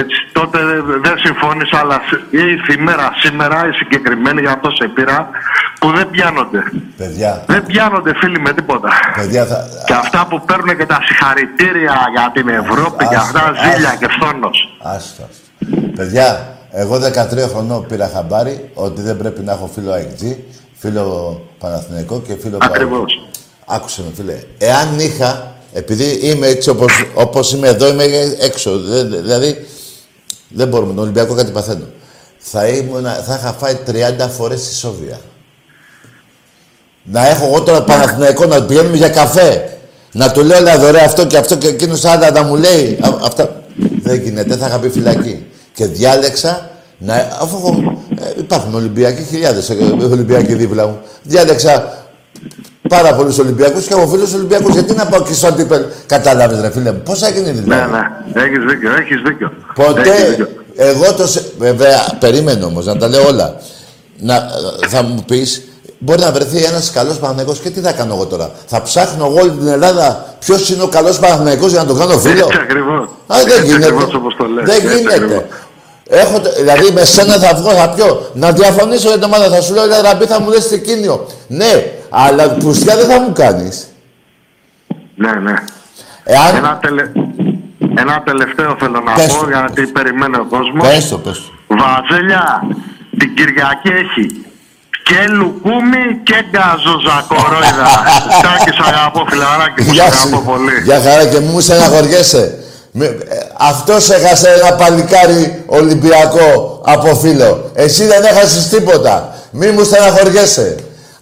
[0.00, 4.70] Έτσι, τότε δεν- δεν συμφώνησα, αλλά σ- ήρθε η μέρα σήμερα, η συγκεκριμένη, για αυτό
[4.78, 5.28] σε πήρα,
[5.80, 6.60] που δεν πιάνονται.
[6.96, 8.88] Παιδιά, Δεν πιάνονται φίλοι με τίποτα.
[9.16, 9.58] παιδιά θα...
[9.86, 13.98] Και αυτά που παίρνουν και τα συγχαρητήρια για την Ευρώπη και Άστα, αυτά ζήλια άστα.
[14.00, 14.56] και φθόνος.
[14.82, 15.22] Άστο.
[15.30, 15.90] άστο.
[15.96, 20.36] Παιδιά, εγώ 13 χρονών πήρα χαμπάρι ότι δεν πρέπει να έχω φίλο AXG,
[20.78, 23.28] φίλο Παναθηναϊκό και φίλο Ακριβώς.
[23.66, 24.36] Άκουσε με φίλε.
[24.58, 28.04] Εάν είχα, επειδή είμαι έτσι όπως, όπως είμαι εδώ, είμαι
[28.40, 28.78] έξω.
[28.78, 29.66] δε- δε- δηλαδή,
[30.48, 30.92] δεν μπορούμε.
[30.94, 31.84] Τον Ολυμπιακό κάτι παθαίνω.
[32.38, 35.20] Θα, ήμουν, θα είχα φάει 30 φορές ισόβια.
[37.04, 39.78] Να έχω εγώ τώρα Παναθηναϊκό να πηγαίνουμε για καφέ.
[40.12, 42.98] Να του λέω, έλα δωρε αυτό και αυτό και εκείνος άλλα να μου λέει.
[43.02, 43.62] Α, αυτά.
[44.02, 45.46] Δεν γίνεται, θα είχα πει φυλακή.
[45.74, 47.14] Και διάλεξα να.
[47.40, 49.70] Αφού έχω, ε, υπάρχουν Ολυμπιακοί χιλιάδες
[50.10, 50.98] Ολυμπιακοί δίπλα μου.
[51.22, 52.04] Διάλεξα
[52.88, 54.72] πάρα πολλούς Ολυμπιακούς και έχω φίλους Ολυμπιακούς.
[54.74, 55.82] Γιατί να πάω και στο αντίπελ.
[56.06, 57.00] Κατάλαβες, ρε φίλε μου.
[57.04, 57.90] Πώς θα γίνει Ναι, δηλαδή.
[57.92, 58.42] ναι.
[58.42, 59.50] Έχεις δίκιο, έχεις δίκιο.
[59.78, 60.26] Έχεις Ποτέ.
[60.28, 60.48] δίκιο.
[60.76, 61.26] Εγώ το.
[61.26, 63.56] σε- Βέβαια, περίμενε όμως να τα λέω όλα.
[64.18, 64.46] Να,
[64.88, 65.62] θα μου πεις,
[65.98, 69.40] μπορεί να βρεθεί ένας καλός Παναθηναϊκός και τι θα κάνω εγώ τώρα; Θα ψάχνω εγώ
[69.40, 73.02] όλη την Ελλάδα ποιος είναι ο καλός Παναθηναϊκός για να τον κάνω φίλο; Έτσι ακριβώς.
[73.26, 73.84] Α, δεν Έτσι γίνεται.
[73.84, 74.64] ακριβώς όπως το λες.
[74.64, 75.14] Δεν Έτσι γίνεται.
[75.14, 75.42] ακριβώς.
[76.08, 78.30] Έχω, τε- δηλαδή με σένα θα βγω, θα πιω.
[78.34, 81.26] Να διαφωνήσω για την ομάδα, θα σου λέω, ρε Ραμπή, θα μου λες τρικίνιο.
[81.46, 81.72] Ναι,
[82.14, 83.86] αλλά πουστιά δεν θα μου κάνεις.
[85.16, 85.54] Ναι, ναι.
[86.24, 86.56] Εάν...
[86.56, 87.02] Ένα, τελε...
[87.96, 90.88] Ένα τελευταίο θέλω να Πες πω, το, γιατί περιμένει ο κόσμος.
[90.88, 91.76] Πες το, πες το.
[91.76, 92.66] Βαζέλια,
[93.18, 94.26] την Κυριακή έχει
[95.08, 97.88] Και λουκούμι και γκαζόζα κορόιδα.
[98.44, 100.42] Τάκη, σ' αγαπώ, φιλαράκι μου, σ' Γεια αγαπώ σου.
[100.46, 100.72] πολύ.
[100.84, 102.58] Γεια χαρά και μου στεναχωριέσαι.
[102.92, 103.18] Με- ε,
[103.70, 107.70] Αυτός έχασε ένα παλικάρι Ολυμπιακό από φίλο.
[107.74, 109.34] Εσύ δεν έχασες τίποτα.
[109.50, 110.76] Μη μου στεναχωριέσαι.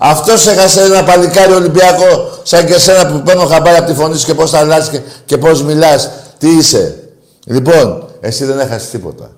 [0.04, 4.26] Αυτός έχασε ένα παλικάρι Ολυμπιακό σαν και εσένα που παίρνω χαμπάρι από τη φωνή σου
[4.26, 6.10] και πώς θα αλλάζεις και, και πώς μιλάς.
[6.38, 7.12] Τι είσαι;
[7.46, 9.36] Λοιπόν, εσύ δεν έχασες τίποτα.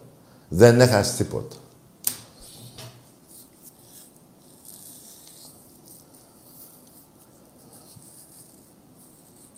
[0.49, 1.57] Δεν έχασες τίποτα.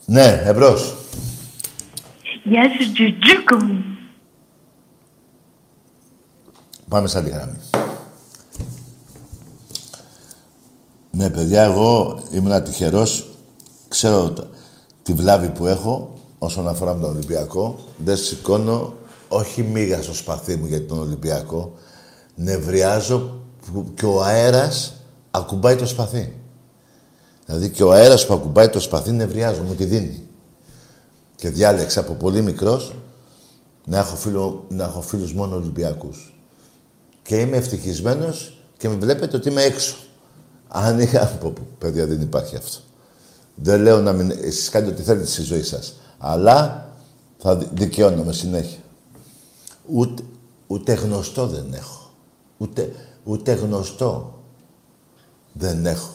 [0.04, 0.94] Ναι, εμπρός.
[2.42, 3.84] Γεια σου, Τζουτζούκο μου.
[6.88, 7.85] Πάμε σαν τη γραμμή.
[11.26, 13.28] Ναι, παιδιά, εγώ ήμουν τυχερός.
[13.88, 14.46] Ξέρω τα-
[15.02, 17.78] τη βλάβη που έχω όσον αφορά με τον Ολυμπιακό.
[18.04, 18.94] Δεν σηκώνω
[19.28, 21.72] όχι μίγα στο σπαθί μου για τον Ολυμπιακό.
[22.34, 23.40] Νευριάζω
[23.72, 24.94] που και ο αέρας
[25.30, 26.32] ακουμπάει το σπαθί.
[27.46, 30.26] Δηλαδή και ο αέρας που ακουμπάει το σπαθί νευριάζω, μου τη δίνει.
[31.36, 32.94] Και διάλεξα από πολύ μικρός
[33.86, 36.34] να έχω, φίλο, να έχω φίλους μόνο Ολυμπιακούς.
[37.22, 39.96] Και είμαι ευτυχισμένος και με βλέπετε ότι είμαι έξω.
[40.68, 41.26] Αν είχα...
[41.26, 42.78] Πω, πω, παιδιά, δεν υπάρχει αυτό.
[43.54, 44.30] Δεν λέω να μην...
[44.30, 45.94] Εσείς κάνετε ό,τι θέλετε στη ζωή σας.
[46.18, 46.88] Αλλά
[47.38, 48.78] θα δι- δικαιώνομαι συνέχεια.
[49.86, 50.22] Ούτε,
[50.66, 52.10] ούτε γνωστό δεν έχω.
[52.58, 52.92] Ούτε,
[53.24, 54.42] ούτε γνωστό
[55.52, 56.10] δεν έχω.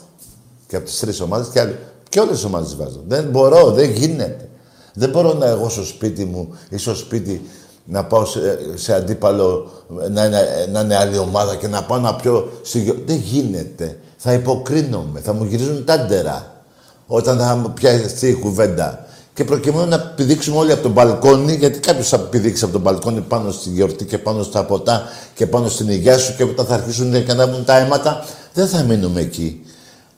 [0.68, 1.80] Και από τις τρεις ομάδες και, άλλοι,
[2.10, 3.04] και όλες τις ομάδες βάζω.
[3.08, 4.50] Δεν μπορώ, δεν γίνεται.
[4.94, 7.42] Δεν μπορώ να εγώ στο σπίτι μου ή στο σπίτι
[7.86, 9.72] να πάω σε, σε αντίπαλο,
[10.12, 13.04] να είναι, να είναι άλλη ομάδα και να πάω να πιω στη...
[13.06, 14.00] Δεν γίνεται.
[14.24, 16.64] Θα υποκρίνομαι, θα μου γυρίζουν τάντερα
[17.08, 19.06] όταν θα μου πιάσει η κουβέντα.
[19.34, 23.22] Και προκειμένου να πηδήξουμε όλοι από τον μπαλκόνι, γιατί κάποιος θα πηδήξει από τον μπαλκόνι
[23.22, 25.04] πάνω στη γιορτή και πάνω στα ποτά
[25.34, 28.68] και πάνω στην υγεία σου και όταν θα αρχίσουν και να βγουν τα αίματα, δεν
[28.68, 29.66] θα μείνουμε εκεί.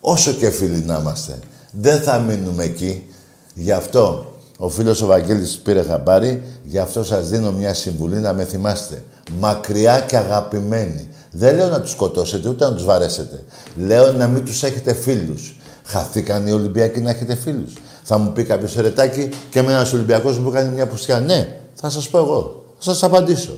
[0.02, 1.40] Όσο και φίλοι να είμαστε.
[1.72, 3.08] Δεν θα μείνουμε εκεί.
[3.54, 8.34] Γι' αυτό ο φίλος ο Βαγγέλης πήρε χαμπάρι, γι' αυτό σας δίνω μια συμβουλή να
[8.34, 9.04] με θυμάστε.
[9.40, 11.08] Μακριά και αγαπημένοι.
[11.36, 13.44] Δεν λέω να τους σκοτώσετε, ούτε να τους βαρέσετε.
[13.76, 15.56] Λέω να μην τους έχετε φίλους.
[15.86, 17.74] Χαθήκαν οι Ολυμπιακοί να έχετε φίλους.
[18.04, 21.20] Θα μου πει κάποιος ερετάκι και με ένας Ολυμπιακός μου κάνει μια πουστιά.
[21.20, 22.66] Ναι, θα σας πω εγώ.
[22.78, 23.58] Θα σας απαντήσω.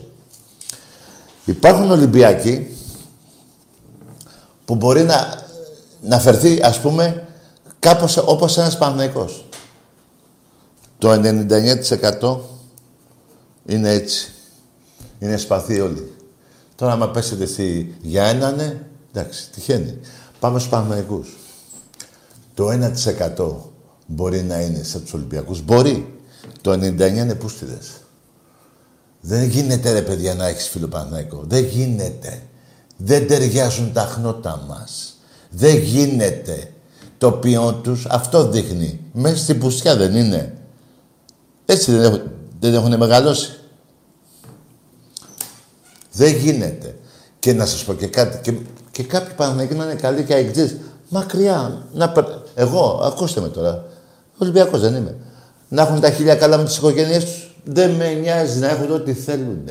[1.46, 2.78] Υπάρχουν Ολυμπιακοί
[4.66, 5.44] που μπορεί να,
[6.02, 7.28] να φερθεί, ας πούμε,
[7.80, 9.46] κάπως όπως ένας Παναθηναϊκός.
[10.98, 12.38] Το 99%
[13.66, 14.32] είναι έτσι.
[15.20, 16.15] Είναι σπαθί όλοι.
[16.76, 17.96] Τώρα, άμα πέσετε στη...
[18.02, 18.82] για έναν, ναι,
[19.14, 20.00] εντάξει, τυχαίνει.
[20.40, 21.38] Πάμε στους Παναθηναϊκούς.
[22.54, 22.68] Το
[23.38, 23.56] 1%
[24.06, 25.62] μπορεί να είναι σε τους Ολυμπιακούς.
[25.62, 26.20] Μπορεί.
[26.62, 27.92] Το 99% είναι πούστιδες.
[29.22, 31.44] Δεν γίνεται ρε παιδιά να έχεις φίλο Παναθηναϊκό.
[31.48, 32.42] Δεν γίνεται.
[32.98, 35.18] Δεν ταιριάζουν τα χνότα μας.
[35.50, 36.72] Δεν γίνεται.
[37.18, 39.00] Το ποιόν τους αυτό δείχνει.
[39.14, 40.58] Μέσα στην πουστιά δεν είναι.
[41.66, 42.22] Έτσι δεν έχουν,
[42.60, 43.60] δεν έχουν μεγαλώσει.
[46.16, 46.96] Δεν γίνεται.
[47.40, 48.40] Και να σας πω και κάτι.
[48.42, 48.58] Και,
[48.92, 50.76] και κάποιοι Παναθηναϊκοί να είναι καλοί και αεκτζείς.
[51.10, 51.86] Μακριά.
[51.94, 53.86] Να, περ- εγώ, ακούστε με τώρα.
[54.38, 55.16] Ολυμπιακός δεν είμαι.
[55.70, 57.56] Να έχουν τα χίλια καλά με τις οικογένειές τους.
[57.64, 59.70] Δεν με νοιάζει να έχουν ό,τι θέλουν.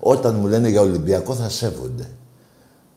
[0.00, 2.04] Όταν μου λένε για Ολυμπιακό θα σέβονται.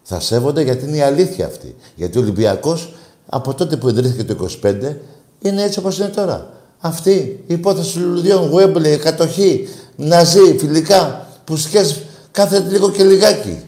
[0.04, 1.76] Θα σέβονται γιατί είναι η αλήθεια αυτή.
[1.96, 2.94] Γιατί ο Ολυμπιακός
[3.30, 4.96] από τότε που ιδρύθηκε το 25
[5.42, 6.50] είναι έτσι όπως είναι τώρα.
[6.80, 7.12] Αυτή
[7.48, 12.02] η υπόθεση του λουλουδιών, Γουέμπλε, κατοχή, ναζί, φιλικά, που σκες
[12.34, 13.64] κάθε λίγο και λιγάκι.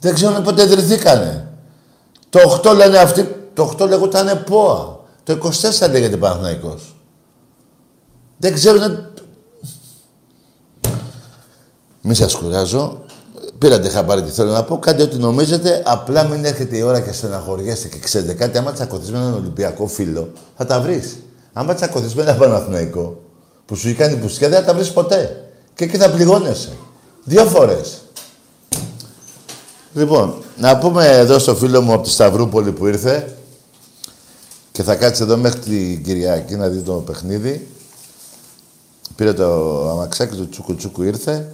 [0.00, 1.48] Δεν ξέρουν πότε ιδρυθήκανε.
[2.30, 4.98] Το 8 λένε αυτοί, το 8 λέγονταν ΠΟΑ.
[5.22, 6.96] Το 24 λέγεται Παναθηναϊκός.
[8.36, 9.06] Δεν ξέρουν...
[12.00, 13.04] Μη σας κουράζω.
[13.58, 14.78] Πήρατε χαμπάρι τι θέλω να πω.
[14.78, 15.82] Κάντε ό,τι νομίζετε.
[15.86, 18.58] Απλά μην έρχεται η ώρα και στεναχωριέστε και ξέρετε κάτι.
[18.58, 21.16] Άμα τσακωθείς με έναν Ολυμπιακό φίλο, θα τα βρεις.
[21.52, 23.22] Άμα τσακωθείς με έναν Παναθηναϊκό,
[23.66, 25.45] που σου έχει κάνει πουστιά, δεν θα τα βρεις ποτέ.
[25.76, 26.76] Και εκεί θα πληγώνεσαι.
[27.24, 28.02] Δύο φορές.
[29.94, 33.36] Λοιπόν, να πούμε εδώ στο φίλο μου από τη Σταυρούπολη που ήρθε
[34.72, 37.68] και θα κάτσει εδώ μέχρι την Κυριακή να δει το παιχνίδι.
[39.16, 41.52] Πήρε το αμαξάκι του τσούκου τσούκου ήρθε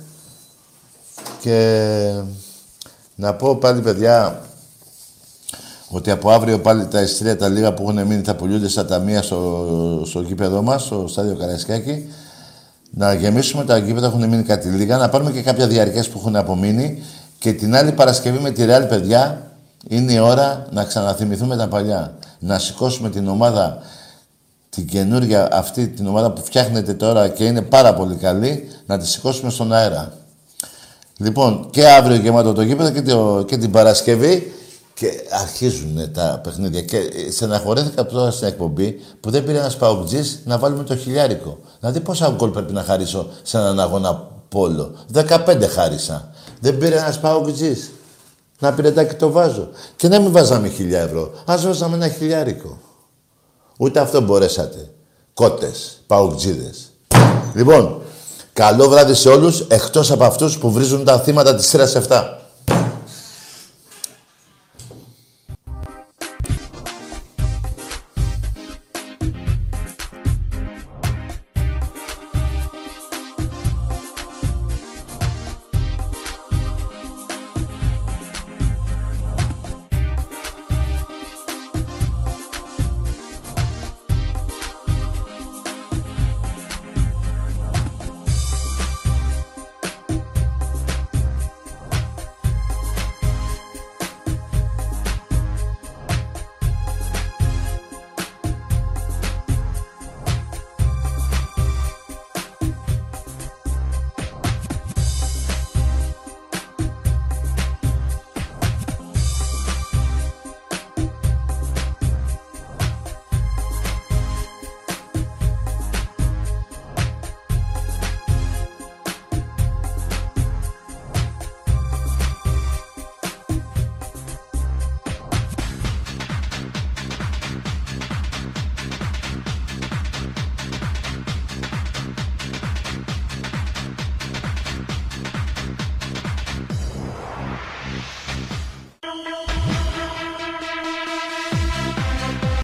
[1.40, 2.22] και
[3.14, 4.42] να πω πάλι παιδιά
[5.88, 9.22] ότι από αύριο πάλι τα ειστήρια τα λίγα που έχουν μείνει θα πουλούνται στα ταμεία
[9.22, 12.08] στο, στο γήπεδο μας, στο στάδιο Καραϊσκάκη.
[12.94, 16.36] Να γεμίσουμε τα γήπεδα, έχουν μείνει κάτι λίγα, να πάρουμε και κάποια διαρκές που έχουν
[16.36, 17.02] απομείνει
[17.38, 19.52] και την άλλη Παρασκευή με τη Real, παιδιά,
[19.88, 22.14] είναι η ώρα να ξαναθυμηθούμε τα παλιά.
[22.38, 23.78] Να σηκώσουμε την ομάδα,
[24.70, 29.06] την καινούργια αυτή, την ομάδα που φτιάχνεται τώρα και είναι πάρα πολύ καλή, να τη
[29.06, 30.12] σηκώσουμε στον αέρα.
[31.16, 34.52] Λοιπόν, και αύριο γεμάτο το γήπεδο και, το, και την Παρασκευή
[34.94, 36.82] και αρχίζουν τα παιχνίδια.
[36.82, 37.00] Και
[37.32, 41.58] στεναχωρέθηκα τώρα στην εκπομπή που δεν πήρε ένας παουτζής να βάλουμε το χιλιάρικο.
[41.80, 44.94] Δηλαδή, πόσα γκολ πρέπει να χαρίσω σε έναν αγώνα πόλο.
[45.14, 46.30] 15 χάρισα.
[46.60, 47.90] Δεν πήρε ένας παουτζής.
[48.58, 49.68] Να πήρε το βάζω.
[49.96, 51.30] Και να μην βάζαμε χιλιά ευρώ.
[51.44, 52.78] Α βάζαμε ένα χιλιάρικο.
[53.78, 54.90] Ούτε αυτό μπορέσατε.
[55.34, 56.90] Κότες, παουτζίδες.
[57.54, 58.02] Λοιπόν,
[58.52, 62.41] καλό βράδυ σε όλους, εκτός από αυτούς που βρίζουν τα θύματα της σειράς 7.